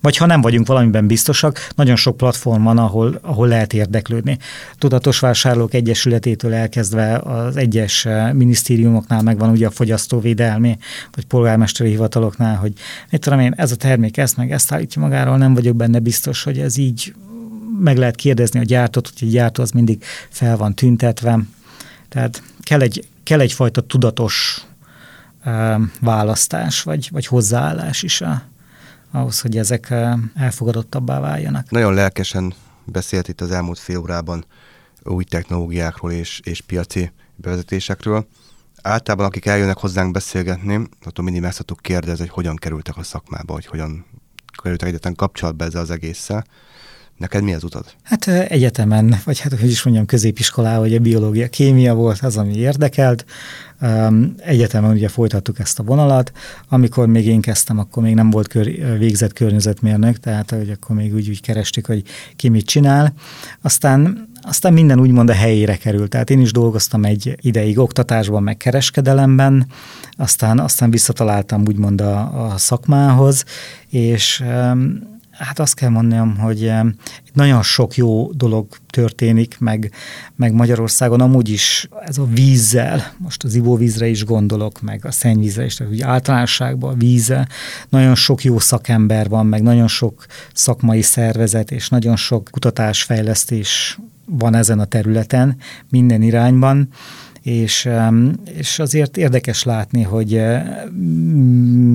Vagy 0.00 0.16
ha 0.16 0.26
nem 0.26 0.40
vagyunk 0.40 0.66
valamiben 0.66 1.06
biztosak, 1.06 1.68
nagyon 1.74 1.96
sok 1.96 2.16
platform 2.16 2.62
van, 2.62 2.78
ahol, 2.78 3.18
ahol 3.22 3.48
lehet 3.48 3.72
érdeklődni. 3.72 4.38
Tudatos 4.78 5.18
Vásárlók 5.18 5.74
Egyesületétől 5.74 6.54
elkezdve 6.54 7.16
az 7.18 7.56
egyes 7.56 8.06
minisztériumoknál 8.32 9.22
megvan 9.22 9.50
ugye 9.50 9.66
a 9.66 9.70
fogyasztóvédelmi, 9.70 10.78
vagy 11.14 11.24
polgármesteri 11.24 11.90
hivataloknál, 11.90 12.56
hogy 12.56 12.72
mit 13.10 13.20
tudom 13.20 13.40
én, 13.40 13.52
ez 13.56 13.72
a 13.72 13.76
termék 13.76 14.16
ezt 14.16 14.36
meg 14.36 14.52
ezt 14.52 14.72
állítja 14.72 15.02
magáról, 15.02 15.36
nem 15.36 15.54
vagyok 15.54 15.76
benne 15.76 15.98
biztos, 15.98 16.42
hogy 16.42 16.58
ez 16.58 16.76
így 16.76 17.14
meg 17.80 17.96
lehet 17.96 18.16
kérdezni 18.16 18.60
a 18.60 18.62
gyártót, 18.62 19.10
hogy 19.18 19.28
a 19.28 19.30
gyártó 19.30 19.62
az 19.62 19.70
mindig 19.70 20.04
fel 20.28 20.56
van 20.56 20.74
tüntetve. 20.74 21.38
Tehát 22.08 22.42
kell, 22.60 22.80
egy, 22.80 23.08
kell 23.22 23.40
egyfajta 23.40 23.80
tudatos 23.80 24.66
választás, 26.00 26.82
vagy, 26.82 27.08
vagy 27.12 27.26
hozzáállás 27.26 28.02
is 28.02 28.20
a, 28.20 28.42
ahhoz, 29.10 29.40
hogy 29.40 29.56
ezek 29.56 29.94
elfogadottabbá 30.34 31.20
váljanak. 31.20 31.70
Nagyon 31.70 31.94
lelkesen 31.94 32.54
beszélt 32.84 33.28
itt 33.28 33.40
az 33.40 33.50
elmúlt 33.50 33.78
fél 33.78 33.98
órában 33.98 34.44
új 35.02 35.24
technológiákról 35.24 36.12
és, 36.12 36.40
és 36.44 36.60
piaci 36.60 37.12
bevezetésekről. 37.34 38.26
Általában, 38.82 39.26
akik 39.26 39.46
eljönnek 39.46 39.76
hozzánk 39.78 40.12
beszélgetni, 40.12 40.88
attól 41.04 41.24
mindig 41.24 41.42
meg 41.42 41.52
szoktuk 41.52 41.80
kérdezni, 41.80 42.24
hogy 42.24 42.34
hogyan 42.34 42.56
kerültek 42.56 42.96
a 42.96 43.02
szakmába, 43.02 43.52
hogy 43.52 43.66
hogyan 43.66 44.06
kerültek 44.62 44.88
egyetlen 44.88 45.14
kapcsolatba 45.14 45.64
ezzel 45.64 45.80
az 45.80 45.90
egésszel. 45.90 46.44
Neked 47.16 47.42
mi 47.42 47.54
az 47.54 47.64
utad? 47.64 47.84
Hát 48.02 48.28
egyetemen, 48.28 49.16
vagy 49.24 49.40
hát 49.40 49.58
hogy 49.60 49.70
is 49.70 49.82
mondjam, 49.82 50.06
középiskolában, 50.06 50.80
hogy 50.80 50.94
a 50.94 50.98
biológia, 50.98 51.48
kémia 51.48 51.94
volt 51.94 52.20
az, 52.20 52.36
ami 52.36 52.56
érdekelt. 52.56 53.24
Egyetemen 54.36 54.90
ugye 54.90 55.08
folytattuk 55.08 55.58
ezt 55.58 55.78
a 55.78 55.82
vonalat. 55.82 56.32
Amikor 56.68 57.06
még 57.06 57.26
én 57.26 57.40
kezdtem, 57.40 57.78
akkor 57.78 58.02
még 58.02 58.14
nem 58.14 58.30
volt 58.30 58.48
kör, 58.48 58.98
végzett 58.98 59.32
környezetmérnök, 59.32 60.20
tehát 60.20 60.50
hogy 60.50 60.70
akkor 60.70 60.96
még 60.96 61.14
úgy, 61.14 61.28
úgy 61.28 61.40
kerestük, 61.40 61.86
hogy 61.86 62.02
ki 62.36 62.48
mit 62.48 62.66
csinál. 62.66 63.12
Aztán 63.60 64.28
aztán 64.42 64.72
minden 64.72 65.00
úgymond 65.00 65.30
a 65.30 65.32
helyére 65.32 65.76
került. 65.76 66.10
Tehát 66.10 66.30
én 66.30 66.40
is 66.40 66.52
dolgoztam 66.52 67.04
egy 67.04 67.36
ideig 67.40 67.78
oktatásban, 67.78 68.42
meg 68.42 68.56
kereskedelemben, 68.56 69.66
aztán, 70.16 70.58
aztán 70.58 70.90
visszataláltam 70.90 71.62
úgymond 71.66 72.00
a, 72.00 72.44
a 72.44 72.58
szakmához, 72.58 73.44
és 73.88 74.44
hát 75.38 75.58
azt 75.58 75.74
kell 75.74 75.88
mondanom, 75.88 76.36
hogy 76.36 76.72
nagyon 77.32 77.62
sok 77.62 77.96
jó 77.96 78.32
dolog 78.32 78.66
történik, 78.90 79.56
meg, 79.58 79.92
meg 80.36 80.52
Magyarországon 80.52 81.20
amúgy 81.20 81.48
is 81.48 81.88
ez 82.06 82.18
a 82.18 82.24
vízzel, 82.24 83.12
most 83.18 83.44
az 83.44 83.54
ivóvízre 83.54 84.06
is 84.06 84.24
gondolok, 84.24 84.80
meg 84.80 85.04
a 85.04 85.10
szennyvízre 85.10 85.64
is, 85.64 85.74
tehát 85.74 85.92
úgy 85.92 86.02
általánosságban 86.02 86.94
a 86.94 86.96
vízzel, 86.96 87.48
nagyon 87.88 88.14
sok 88.14 88.44
jó 88.44 88.58
szakember 88.58 89.28
van, 89.28 89.46
meg 89.46 89.62
nagyon 89.62 89.88
sok 89.88 90.26
szakmai 90.52 91.02
szervezet, 91.02 91.70
és 91.70 91.88
nagyon 91.88 92.16
sok 92.16 92.48
kutatásfejlesztés 92.50 93.98
van 94.24 94.54
ezen 94.54 94.78
a 94.78 94.84
területen, 94.84 95.56
minden 95.90 96.22
irányban, 96.22 96.88
és, 97.42 97.88
és 98.58 98.78
azért 98.78 99.16
érdekes 99.16 99.62
látni, 99.62 100.02
hogy 100.02 100.42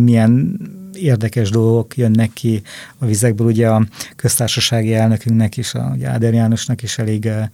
milyen 0.03 0.59
érdekes 1.01 1.49
dolgok 1.49 1.97
jönnek 1.97 2.33
ki 2.33 2.61
a 2.97 3.05
vizekből. 3.05 3.47
Ugye 3.47 3.69
a 3.69 3.85
köztársasági 4.15 4.93
elnökünknek 4.93 5.57
is, 5.57 5.73
a, 5.73 5.91
ugye 5.95 6.09
Áder 6.09 6.33
Jánosnak 6.33 6.83
is 6.83 6.97
elég 6.97 7.25
eh, 7.25 7.47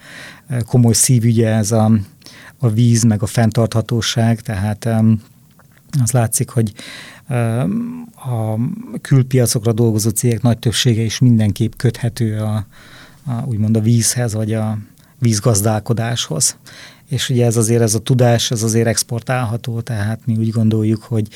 komoly 0.65 0.93
szívügye 0.93 1.49
ez 1.49 1.71
a, 1.71 1.91
a 2.57 2.69
víz, 2.69 3.03
meg 3.03 3.21
a 3.21 3.25
fenntarthatóság, 3.25 4.41
tehát 4.41 4.89
az 6.01 6.11
látszik, 6.11 6.49
hogy 6.49 6.73
a 8.15 8.55
külpiacokra 9.01 9.73
dolgozó 9.73 10.09
cégek 10.09 10.41
nagy 10.41 10.57
többsége 10.57 11.01
is 11.01 11.19
mindenképp 11.19 11.71
köthető 11.75 12.39
a, 12.39 12.65
a 13.25 13.45
úgymond 13.45 13.77
a 13.77 13.81
vízhez, 13.81 14.33
vagy 14.33 14.53
a 14.53 14.77
vízgazdálkodáshoz 15.19 16.57
és 17.07 17.29
ugye 17.29 17.45
ez 17.45 17.57
azért 17.57 17.81
ez 17.81 17.95
a 17.95 17.99
tudás, 17.99 18.51
ez 18.51 18.63
azért 18.63 18.87
exportálható, 18.87 19.81
tehát 19.81 20.19
mi 20.25 20.35
úgy 20.37 20.49
gondoljuk, 20.49 21.03
hogy 21.03 21.27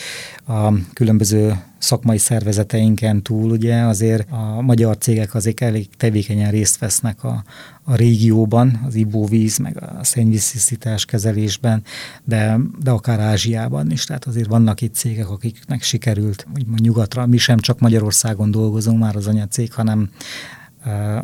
a 0.47 0.73
különböző 0.93 1.63
szakmai 1.77 2.17
szervezeteinken 2.17 3.21
túl 3.21 3.51
ugye 3.51 3.82
azért 3.82 4.32
a 4.32 4.61
magyar 4.61 4.97
cégek 4.97 5.36
azért 5.36 5.61
elég 5.61 5.89
tevékenyen 5.97 6.51
részt 6.51 6.77
vesznek 6.77 7.23
a, 7.23 7.43
a 7.84 7.95
régióban, 7.95 8.82
az 8.88 8.95
ivóvíz, 8.95 9.57
meg 9.57 9.84
a 9.84 10.03
szennyvíztisztítás 10.03 11.05
kezelésben, 11.05 11.84
de, 12.23 12.57
de 12.79 12.91
akár 12.91 13.19
Ázsiában 13.19 13.91
is, 13.91 14.03
tehát 14.03 14.25
azért 14.25 14.49
vannak 14.49 14.82
itt 14.82 14.95
cégek, 14.95 15.29
akiknek 15.29 15.82
sikerült, 15.82 16.47
úgymond 16.55 16.79
nyugatra, 16.79 17.25
mi 17.25 17.38
sem 17.38 17.57
csak 17.57 17.79
Magyarországon 17.79 18.51
dolgozunk 18.51 18.99
már 18.99 19.15
az 19.15 19.27
anyacég, 19.27 19.73
hanem 19.73 20.09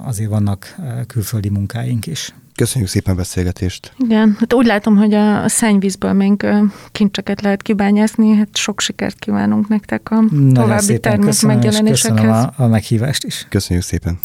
azért 0.04 0.30
vannak 0.30 0.76
külföldi 1.08 1.50
munkáink 1.50 2.06
is. 2.06 2.34
Köszönjük 2.58 2.90
szépen 2.90 3.14
a 3.14 3.18
beszélgetést. 3.18 3.94
Igen, 3.98 4.36
hát 4.40 4.54
úgy 4.54 4.66
látom, 4.66 4.98
hogy 4.98 5.14
a 5.14 5.50
szennyvízből 5.50 6.14
még 6.14 6.46
kincseket 6.92 7.42
lehet 7.42 7.62
kibányászni, 7.62 8.36
hát 8.36 8.56
sok 8.56 8.80
sikert 8.80 9.20
kívánunk 9.20 9.68
nektek 9.68 10.12
a 10.12 10.16
Nagyon 10.16 10.54
további 10.54 11.00
termék 11.00 11.42
megjelenésekhez. 11.42 12.20
Köszönöm 12.20 12.50
a, 12.58 12.64
a 12.64 12.68
meghívást 12.68 13.24
is. 13.24 13.46
Köszönjük 13.50 13.86
szépen. 13.86 14.20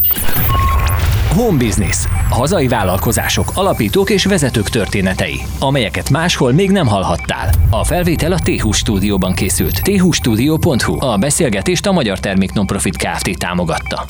Home 1.35 1.57
Business. 1.57 1.97
Hazai 2.29 2.67
vállalkozások, 2.67 3.51
alapítók 3.53 4.09
és 4.09 4.25
vezetők 4.25 4.69
történetei, 4.69 5.41
amelyeket 5.59 6.09
máshol 6.09 6.51
még 6.51 6.71
nem 6.71 6.87
hallhattál. 6.87 7.49
A 7.69 7.83
felvétel 7.83 8.31
a 8.31 8.39
t 8.39 8.73
stúdióban 8.75 9.33
készült. 9.33 9.81
thustudio.hu. 9.81 11.05
A 11.05 11.17
beszélgetést 11.17 11.85
a 11.85 11.91
Magyar 11.91 12.19
Termék 12.19 12.53
Nonprofit 12.53 12.97
Kft. 12.97 13.37
támogatta. 13.37 14.05